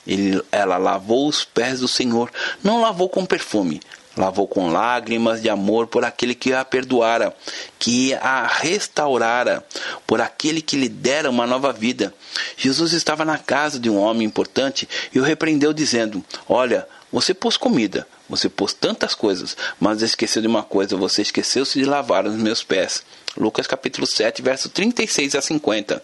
Ele, 0.07 0.41
ela 0.51 0.77
lavou 0.77 1.27
os 1.27 1.45
pés 1.45 1.81
do 1.81 1.87
Senhor, 1.87 2.31
não 2.63 2.81
lavou 2.81 3.09
com 3.09 3.25
perfume, 3.25 3.79
lavou 4.19 4.47
com 4.47 4.69
lágrimas 4.69 5.41
de 5.41 5.49
amor 5.49 5.87
por 5.87 6.03
aquele 6.03 6.35
que 6.35 6.51
a 6.51 6.65
perdoara, 6.65 7.33
que 7.79 8.13
a 8.15 8.45
restaurara, 8.45 9.65
por 10.05 10.19
aquele 10.19 10.61
que 10.61 10.75
lhe 10.75 10.89
dera 10.89 11.29
uma 11.29 11.47
nova 11.47 11.71
vida. 11.71 12.13
Jesus 12.57 12.91
estava 12.91 13.23
na 13.23 13.37
casa 13.37 13.79
de 13.79 13.89
um 13.89 13.97
homem 13.97 14.27
importante 14.27 14.87
e 15.13 15.19
o 15.19 15.23
repreendeu, 15.23 15.71
dizendo: 15.71 16.23
Olha, 16.47 16.85
você 17.11 17.33
pôs 17.33 17.55
comida, 17.55 18.05
você 18.27 18.49
pôs 18.49 18.73
tantas 18.73 19.15
coisas, 19.15 19.55
mas 19.79 20.01
esqueceu 20.01 20.41
de 20.41 20.47
uma 20.47 20.63
coisa: 20.63 20.97
você 20.97 21.21
esqueceu-se 21.21 21.79
de 21.79 21.85
lavar 21.85 22.27
os 22.27 22.35
meus 22.35 22.61
pés. 22.61 23.03
Lucas 23.37 23.67
capítulo 23.67 24.05
7, 24.05 24.41
verso 24.41 24.67
36 24.69 25.35
a 25.35 25.41
50 25.41 26.03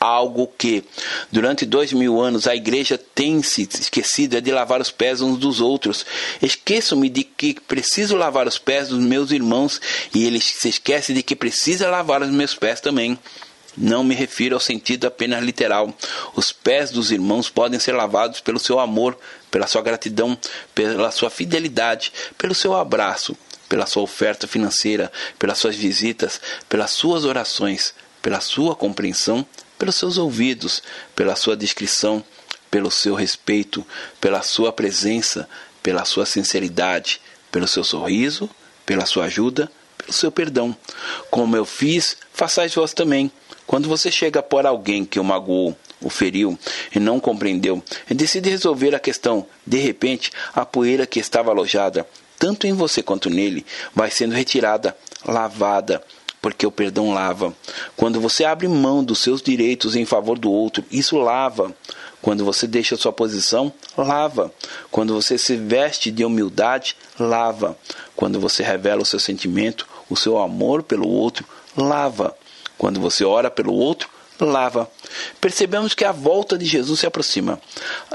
algo 0.00 0.50
que 0.58 0.84
durante 1.30 1.66
dois 1.66 1.92
mil 1.92 2.20
anos 2.20 2.46
a 2.46 2.54
igreja 2.54 2.98
tem 2.98 3.42
se 3.42 3.62
esquecido 3.62 4.36
é 4.36 4.40
de 4.40 4.52
lavar 4.52 4.80
os 4.80 4.90
pés 4.90 5.20
uns 5.20 5.38
dos 5.38 5.60
outros. 5.60 6.06
Esqueço-me 6.40 7.08
de 7.08 7.24
que 7.24 7.54
preciso 7.60 8.16
lavar 8.16 8.46
os 8.46 8.58
pés 8.58 8.88
dos 8.88 8.98
meus 8.98 9.30
irmãos 9.30 9.80
e 10.14 10.24
eles 10.24 10.44
se 10.44 10.68
esquecem 10.68 11.14
de 11.14 11.22
que 11.22 11.34
precisa 11.34 11.90
lavar 11.90 12.22
os 12.22 12.30
meus 12.30 12.54
pés 12.54 12.80
também. 12.80 13.18
Não 13.76 14.02
me 14.02 14.14
refiro 14.14 14.56
ao 14.56 14.60
sentido 14.60 15.06
apenas 15.06 15.42
literal. 15.42 15.94
Os 16.34 16.50
pés 16.50 16.90
dos 16.90 17.12
irmãos 17.12 17.48
podem 17.48 17.78
ser 17.78 17.92
lavados 17.92 18.40
pelo 18.40 18.58
seu 18.58 18.80
amor, 18.80 19.16
pela 19.50 19.68
sua 19.68 19.82
gratidão, 19.82 20.36
pela 20.74 21.12
sua 21.12 21.30
fidelidade, 21.30 22.12
pelo 22.36 22.56
seu 22.56 22.74
abraço, 22.74 23.36
pela 23.68 23.86
sua 23.86 24.02
oferta 24.02 24.48
financeira, 24.48 25.12
pelas 25.38 25.58
suas 25.58 25.76
visitas, 25.76 26.40
pelas 26.68 26.90
suas 26.90 27.24
orações, 27.24 27.94
pela 28.20 28.40
sua 28.40 28.74
compreensão 28.74 29.46
pelos 29.78 29.96
seus 29.96 30.18
ouvidos, 30.18 30.82
pela 31.14 31.36
sua 31.36 31.56
descrição, 31.56 32.24
pelo 32.70 32.90
seu 32.90 33.14
respeito, 33.14 33.86
pela 34.20 34.42
sua 34.42 34.72
presença, 34.72 35.48
pela 35.82 36.04
sua 36.04 36.26
sinceridade, 36.26 37.20
pelo 37.50 37.68
seu 37.68 37.84
sorriso, 37.84 38.50
pela 38.84 39.06
sua 39.06 39.26
ajuda, 39.26 39.70
pelo 39.96 40.12
seu 40.12 40.30
perdão. 40.30 40.76
Como 41.30 41.56
eu 41.56 41.64
fiz, 41.64 42.16
façais 42.32 42.74
vós 42.74 42.92
também. 42.92 43.30
Quando 43.66 43.88
você 43.88 44.10
chega 44.10 44.42
por 44.42 44.66
alguém 44.66 45.04
que 45.04 45.20
o 45.20 45.24
magoou, 45.24 45.76
o 46.00 46.08
feriu 46.08 46.58
e 46.94 46.98
não 46.98 47.18
compreendeu, 47.18 47.82
e 48.08 48.14
decide 48.14 48.48
resolver 48.50 48.94
a 48.94 49.00
questão, 49.00 49.46
de 49.66 49.78
repente, 49.78 50.30
a 50.54 50.64
poeira 50.64 51.06
que 51.06 51.18
estava 51.18 51.50
alojada, 51.50 52.06
tanto 52.38 52.66
em 52.66 52.72
você 52.72 53.02
quanto 53.02 53.28
nele, 53.28 53.66
vai 53.94 54.10
sendo 54.10 54.34
retirada, 54.34 54.96
lavada, 55.24 56.02
porque 56.40 56.66
o 56.66 56.70
perdão 56.70 57.12
lava. 57.12 57.54
Quando 57.96 58.20
você 58.20 58.44
abre 58.44 58.68
mão 58.68 59.02
dos 59.02 59.18
seus 59.18 59.42
direitos 59.42 59.96
em 59.96 60.04
favor 60.04 60.38
do 60.38 60.50
outro, 60.50 60.84
isso 60.90 61.16
lava. 61.16 61.74
Quando 62.20 62.44
você 62.44 62.66
deixa 62.66 62.96
sua 62.96 63.12
posição, 63.12 63.72
lava. 63.96 64.52
Quando 64.90 65.14
você 65.14 65.38
se 65.38 65.56
veste 65.56 66.10
de 66.10 66.24
humildade, 66.24 66.96
lava. 67.18 67.76
Quando 68.16 68.40
você 68.40 68.62
revela 68.62 69.02
o 69.02 69.06
seu 69.06 69.20
sentimento, 69.20 69.86
o 70.10 70.16
seu 70.16 70.38
amor 70.38 70.82
pelo 70.82 71.08
outro, 71.08 71.44
lava. 71.76 72.36
Quando 72.76 73.00
você 73.00 73.24
ora 73.24 73.50
pelo 73.50 73.72
outro, 73.72 74.08
lava. 74.40 74.90
Percebemos 75.40 75.94
que 75.94 76.04
a 76.04 76.12
volta 76.12 76.56
de 76.56 76.64
Jesus 76.64 77.00
se 77.00 77.06
aproxima. 77.06 77.60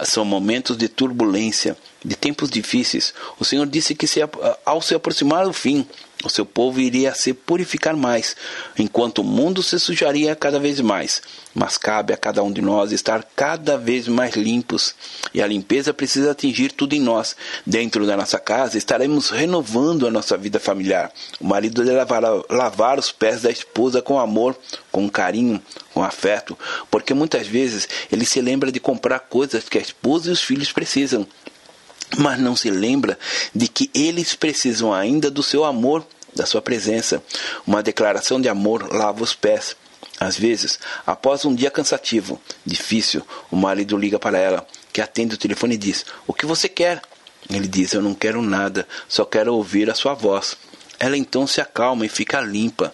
São 0.03 0.23
momentos 0.25 0.77
de 0.77 0.87
turbulência, 0.87 1.77
de 2.03 2.15
tempos 2.15 2.49
difíceis. 2.49 3.13
O 3.39 3.45
Senhor 3.45 3.65
disse 3.65 3.95
que 3.95 4.07
se, 4.07 4.19
ao 4.65 4.81
se 4.81 4.95
aproximar 4.95 5.45
do 5.45 5.53
fim, 5.53 5.85
o 6.23 6.29
seu 6.29 6.45
povo 6.45 6.79
iria 6.79 7.13
se 7.13 7.33
purificar 7.33 7.95
mais, 7.95 8.35
enquanto 8.77 9.19
o 9.19 9.23
mundo 9.23 9.61
se 9.61 9.79
sujaria 9.79 10.35
cada 10.35 10.59
vez 10.59 10.79
mais. 10.79 11.21
Mas 11.53 11.77
cabe 11.77 12.13
a 12.13 12.17
cada 12.17 12.41
um 12.41 12.51
de 12.51 12.61
nós 12.61 12.91
estar 12.91 13.23
cada 13.35 13.77
vez 13.77 14.07
mais 14.07 14.35
limpos, 14.35 14.95
e 15.33 15.41
a 15.41 15.47
limpeza 15.47 15.93
precisa 15.93 16.31
atingir 16.31 16.71
tudo 16.71 16.93
em 16.93 17.01
nós. 17.01 17.35
Dentro 17.65 18.05
da 18.05 18.17
nossa 18.17 18.39
casa, 18.39 18.77
estaremos 18.77 19.29
renovando 19.29 20.07
a 20.07 20.11
nossa 20.11 20.37
vida 20.37 20.59
familiar. 20.59 21.11
O 21.39 21.45
marido 21.45 21.83
deve 21.83 21.97
lavar, 21.97 22.23
lavar 22.49 22.99
os 22.99 23.11
pés 23.11 23.41
da 23.41 23.51
esposa 23.51 24.01
com 24.01 24.19
amor, 24.19 24.57
com 24.91 25.09
carinho, 25.09 25.61
com 25.93 26.03
afeto, 26.03 26.57
porque 26.89 27.13
muitas 27.13 27.47
vezes 27.47 27.87
ele 28.11 28.25
se 28.25 28.41
lembra 28.41 28.71
de 28.71 28.79
comprar 28.79 29.19
coisas 29.19 29.69
que 29.69 29.77
a 29.77 29.81
esposa 29.81 30.29
e 30.29 30.33
os 30.33 30.41
filhos 30.41 30.71
precisam 30.71 31.27
mas 32.17 32.39
não 32.39 32.55
se 32.55 32.69
lembra 32.69 33.17
de 33.53 33.67
que 33.67 33.89
eles 33.93 34.35
precisam 34.35 34.93
ainda 34.93 35.29
do 35.29 35.43
seu 35.43 35.63
amor, 35.63 36.05
da 36.35 36.45
sua 36.45 36.61
presença. 36.61 37.23
Uma 37.65 37.83
declaração 37.83 38.39
de 38.39 38.49
amor 38.49 38.93
lava 38.93 39.23
os 39.23 39.33
pés. 39.33 39.75
Às 40.19 40.37
vezes, 40.37 40.79
após 41.05 41.43
um 41.43 41.53
dia 41.53 41.71
cansativo, 41.71 42.39
difícil, 42.65 43.25
o 43.51 43.55
marido 43.55 43.97
liga 43.97 44.19
para 44.19 44.37
ela, 44.37 44.65
que 44.91 45.01
atende 45.01 45.35
o 45.35 45.37
telefone 45.37 45.75
e 45.75 45.77
diz: 45.77 46.05
O 46.27 46.33
que 46.33 46.45
você 46.45 46.69
quer? 46.69 47.01
Ele 47.49 47.67
diz: 47.67 47.93
Eu 47.93 48.01
não 48.01 48.13
quero 48.13 48.41
nada, 48.41 48.87
só 49.07 49.25
quero 49.25 49.53
ouvir 49.53 49.89
a 49.89 49.95
sua 49.95 50.13
voz. 50.13 50.55
Ela 50.99 51.17
então 51.17 51.45
se 51.47 51.59
acalma 51.59 52.05
e 52.05 52.09
fica 52.09 52.39
limpa. 52.39 52.93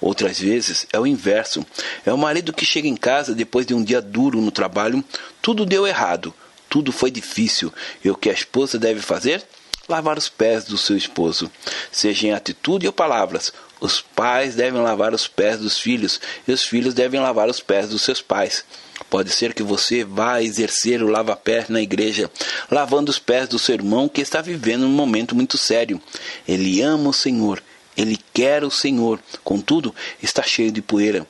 Outras 0.00 0.38
vezes 0.38 0.86
é 0.92 0.98
o 0.98 1.06
inverso. 1.06 1.66
É 2.06 2.12
o 2.12 2.18
marido 2.18 2.52
que 2.52 2.64
chega 2.64 2.88
em 2.88 2.96
casa 2.96 3.34
depois 3.34 3.66
de 3.66 3.74
um 3.74 3.82
dia 3.82 4.00
duro 4.00 4.40
no 4.40 4.50
trabalho, 4.50 5.04
tudo 5.40 5.66
deu 5.66 5.86
errado, 5.86 6.32
tudo 6.72 6.90
foi 6.90 7.10
difícil. 7.10 7.70
E 8.02 8.08
o 8.08 8.16
que 8.16 8.30
a 8.30 8.32
esposa 8.32 8.78
deve 8.78 9.02
fazer? 9.02 9.44
Lavar 9.86 10.16
os 10.16 10.30
pés 10.30 10.64
do 10.64 10.78
seu 10.78 10.96
esposo, 10.96 11.50
seja 11.90 12.28
em 12.28 12.32
atitude 12.32 12.86
ou 12.86 12.92
palavras. 12.94 13.52
Os 13.78 14.00
pais 14.00 14.54
devem 14.54 14.80
lavar 14.80 15.12
os 15.12 15.28
pés 15.28 15.58
dos 15.58 15.78
filhos 15.78 16.18
e 16.48 16.52
os 16.52 16.64
filhos 16.64 16.94
devem 16.94 17.20
lavar 17.20 17.50
os 17.50 17.60
pés 17.60 17.90
dos 17.90 18.00
seus 18.00 18.22
pais. 18.22 18.64
Pode 19.10 19.28
ser 19.30 19.52
que 19.52 19.62
você 19.62 20.02
vá 20.02 20.40
exercer 20.40 21.02
o 21.02 21.08
lava-pés 21.08 21.68
na 21.68 21.82
igreja, 21.82 22.30
lavando 22.70 23.10
os 23.10 23.18
pés 23.18 23.48
do 23.48 23.58
seu 23.58 23.74
irmão 23.74 24.08
que 24.08 24.22
está 24.22 24.40
vivendo 24.40 24.86
um 24.86 24.88
momento 24.88 25.34
muito 25.34 25.58
sério. 25.58 26.00
Ele 26.48 26.80
ama 26.80 27.10
o 27.10 27.12
Senhor, 27.12 27.62
ele 27.94 28.18
quer 28.32 28.64
o 28.64 28.70
Senhor, 28.70 29.20
contudo, 29.44 29.94
está 30.22 30.42
cheio 30.42 30.72
de 30.72 30.80
poeira 30.80 31.26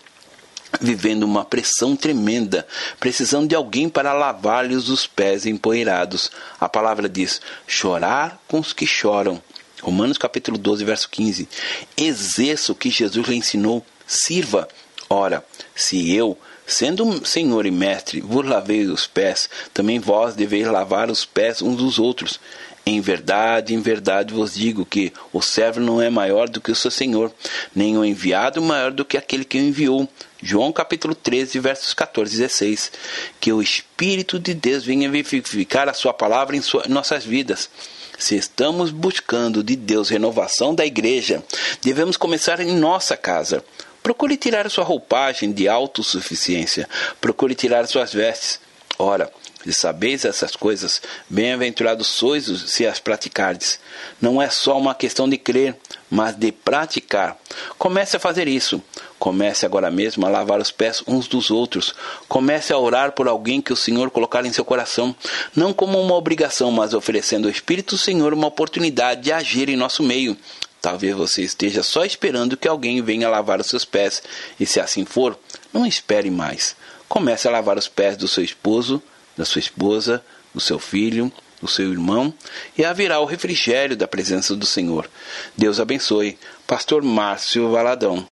vivendo 0.81 1.25
uma 1.25 1.45
pressão 1.45 1.95
tremenda, 1.95 2.67
precisando 2.99 3.49
de 3.49 3.55
alguém 3.55 3.89
para 3.89 4.13
lavar-lhes 4.13 4.89
os 4.89 5.07
pés 5.07 5.47
empoeirados. 5.47 6.31
A 6.61 6.69
palavra 6.69 7.09
diz: 7.09 7.41
chorar 7.67 8.41
com 8.49 8.59
os 8.59 8.73
que 8.73 8.87
choram. 8.87 9.43
Romanos 9.83 10.17
capítulo 10.17 10.57
12, 10.57 10.85
verso 10.85 11.09
15. 11.11 11.49
Exerça 11.97 12.73
o 12.73 12.75
que 12.75 12.89
Jesus 12.89 13.27
lhe 13.27 13.37
ensinou, 13.37 13.85
sirva. 14.07 14.69
Ora, 15.11 15.45
se 15.75 16.15
eu, 16.15 16.39
sendo 16.67 17.27
Senhor 17.27 17.67
e 17.67 17.71
Mestre, 17.71 18.21
vos 18.21 18.47
lavei 18.47 18.87
os 18.87 19.07
pés, 19.07 19.51
também 19.75 19.99
vós 19.99 20.35
deveis 20.35 20.67
lavar 20.69 21.11
os 21.11 21.25
pés 21.25 21.61
uns 21.61 21.77
dos 21.77 21.99
outros. 21.99 22.39
Em 22.85 23.01
verdade, 23.01 23.75
em 23.75 23.81
verdade 23.81 24.35
vos 24.35 24.55
digo 24.55 24.85
que 24.85 25.13
o 25.33 25.41
servo 25.41 25.79
não 25.79 26.03
é 26.03 26.11
maior 26.11 26.49
do 26.49 26.61
que 26.61 26.73
o 26.73 26.77
seu 26.77 26.91
senhor, 26.91 27.33
nem 27.75 27.97
o 27.97 28.05
enviado 28.05 28.61
maior 28.61 28.91
do 28.91 29.05
que 29.05 29.17
aquele 29.17 29.45
que 29.45 29.59
o 29.59 29.61
enviou. 29.61 30.09
João 30.43 30.73
capítulo 30.73 31.15
13, 31.15 31.61
versos 31.61 31.95
14 31.95 32.35
e 32.35 32.39
16. 32.39 32.93
Que 33.41 33.53
o 33.53 33.63
Espírito 33.63 34.39
de 34.39 34.53
Deus 34.53 34.85
venha 34.85 35.09
vivificar 35.09 35.89
a 35.89 35.95
sua 35.95 36.13
palavra 36.13 36.57
em, 36.57 36.61
sua, 36.61 36.85
em 36.87 36.91
nossas 36.91 37.25
vidas. 37.25 37.71
Se 38.19 38.37
estamos 38.37 38.91
buscando 38.91 39.63
de 39.63 39.77
Deus 39.77 40.09
renovação 40.09 40.75
da 40.75 40.85
igreja, 40.85 41.43
devemos 41.81 42.17
começar 42.17 42.61
em 42.61 42.77
nossa 42.77 43.17
casa. 43.17 43.65
Procure 44.03 44.37
tirar 44.37 44.69
sua 44.69 44.85
roupagem 44.85 45.53
de 45.53 45.69
autossuficiência. 45.69 46.89
Procure 47.21 47.55
tirar 47.55 47.87
suas 47.87 48.13
vestes. 48.13 48.61
Ora, 48.99 49.33
se 49.65 49.73
sabeis 49.73 50.25
essas 50.25 50.57
coisas, 50.57 51.01
bem-aventurados 51.29 52.09
sois 52.09 52.47
se 52.67 52.87
as 52.87 52.99
praticardes. 52.99 53.79
Não 54.21 54.41
é 54.41 54.51
só 54.51 54.77
uma 54.79 54.95
questão 54.95 55.29
de 55.29 55.39
crer, 55.39 55.77
mas 56.11 56.35
de 56.35 56.51
praticar. 56.51 57.37
Comece 57.79 58.17
a 58.17 58.21
fazer 58.21 58.49
isso. 58.49 58.83
Comece 59.19 59.65
agora 59.65 59.91
mesmo 59.91 60.27
a 60.27 60.29
lavar 60.29 60.61
os 60.61 60.71
pés 60.71 61.03
uns 61.07 61.29
dos 61.29 61.51
outros. 61.51 61.95
Comece 62.29 62.73
a 62.73 62.79
orar 62.79 63.13
por 63.13 63.29
alguém 63.29 63.61
que 63.61 63.73
o 63.73 63.77
Senhor 63.77 64.11
colocar 64.11 64.45
em 64.45 64.53
seu 64.53 64.65
coração, 64.65 65.15
não 65.55 65.73
como 65.73 66.01
uma 66.01 66.15
obrigação, 66.15 66.71
mas 66.73 66.93
oferecendo 66.93 67.47
ao 67.47 67.53
Espírito 67.53 67.95
do 67.95 67.99
Senhor 67.99 68.35
uma 68.35 68.49
oportunidade 68.49 69.23
de 69.23 69.33
agir 69.33 69.69
em 69.69 69.77
nosso 69.77 70.03
meio. 70.03 70.37
Talvez 70.81 71.15
você 71.15 71.43
esteja 71.43 71.85
só 71.85 72.05
esperando 72.05 72.57
que 72.57 72.67
alguém 72.67 73.01
venha 73.01 73.29
lavar 73.29 73.61
os 73.61 73.69
seus 73.69 73.85
pés, 73.85 74.21
e 74.59 74.67
se 74.67 74.81
assim 74.81 75.05
for, 75.05 75.39
não 75.73 75.87
espere 75.87 76.29
mais. 76.29 76.75
Comece 77.09 77.47
a 77.47 77.53
lavar 77.53 77.79
os 77.79 77.87
pés 77.87 78.17
do 78.17 78.27
seu 78.27 78.43
esposo, 78.43 79.01
da 79.43 79.45
sua 79.45 79.59
esposa, 79.59 80.25
do 80.55 80.61
seu 80.61 80.79
filho, 80.79 81.31
do 81.61 81.67
seu 81.67 81.91
irmão, 81.91 82.33
e 82.79 82.85
haverá 82.85 83.19
o 83.19 83.25
refrigério 83.25 83.97
da 83.97 84.07
presença 84.07 84.55
do 84.55 84.65
Senhor. 84.65 85.11
Deus 85.57 85.81
abençoe. 85.81 86.39
Pastor 86.65 87.03
Márcio 87.03 87.69
Valadão. 87.69 88.25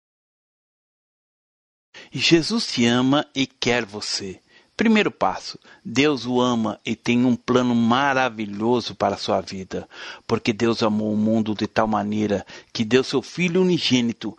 Jesus 2.12 2.68
te 2.68 2.86
ama 2.86 3.26
e 3.34 3.44
quer 3.44 3.84
você. 3.84 4.38
Primeiro 4.76 5.10
passo: 5.10 5.58
Deus 5.84 6.26
o 6.26 6.40
ama 6.40 6.80
e 6.86 6.94
tem 6.94 7.24
um 7.24 7.34
plano 7.34 7.74
maravilhoso 7.74 8.94
para 8.94 9.16
a 9.16 9.18
sua 9.18 9.40
vida, 9.40 9.88
porque 10.28 10.52
Deus 10.52 10.80
amou 10.80 11.12
o 11.12 11.16
mundo 11.16 11.56
de 11.56 11.66
tal 11.66 11.88
maneira 11.88 12.46
que 12.72 12.84
deu 12.84 13.02
seu 13.02 13.20
Filho 13.20 13.62
unigênito 13.62 14.38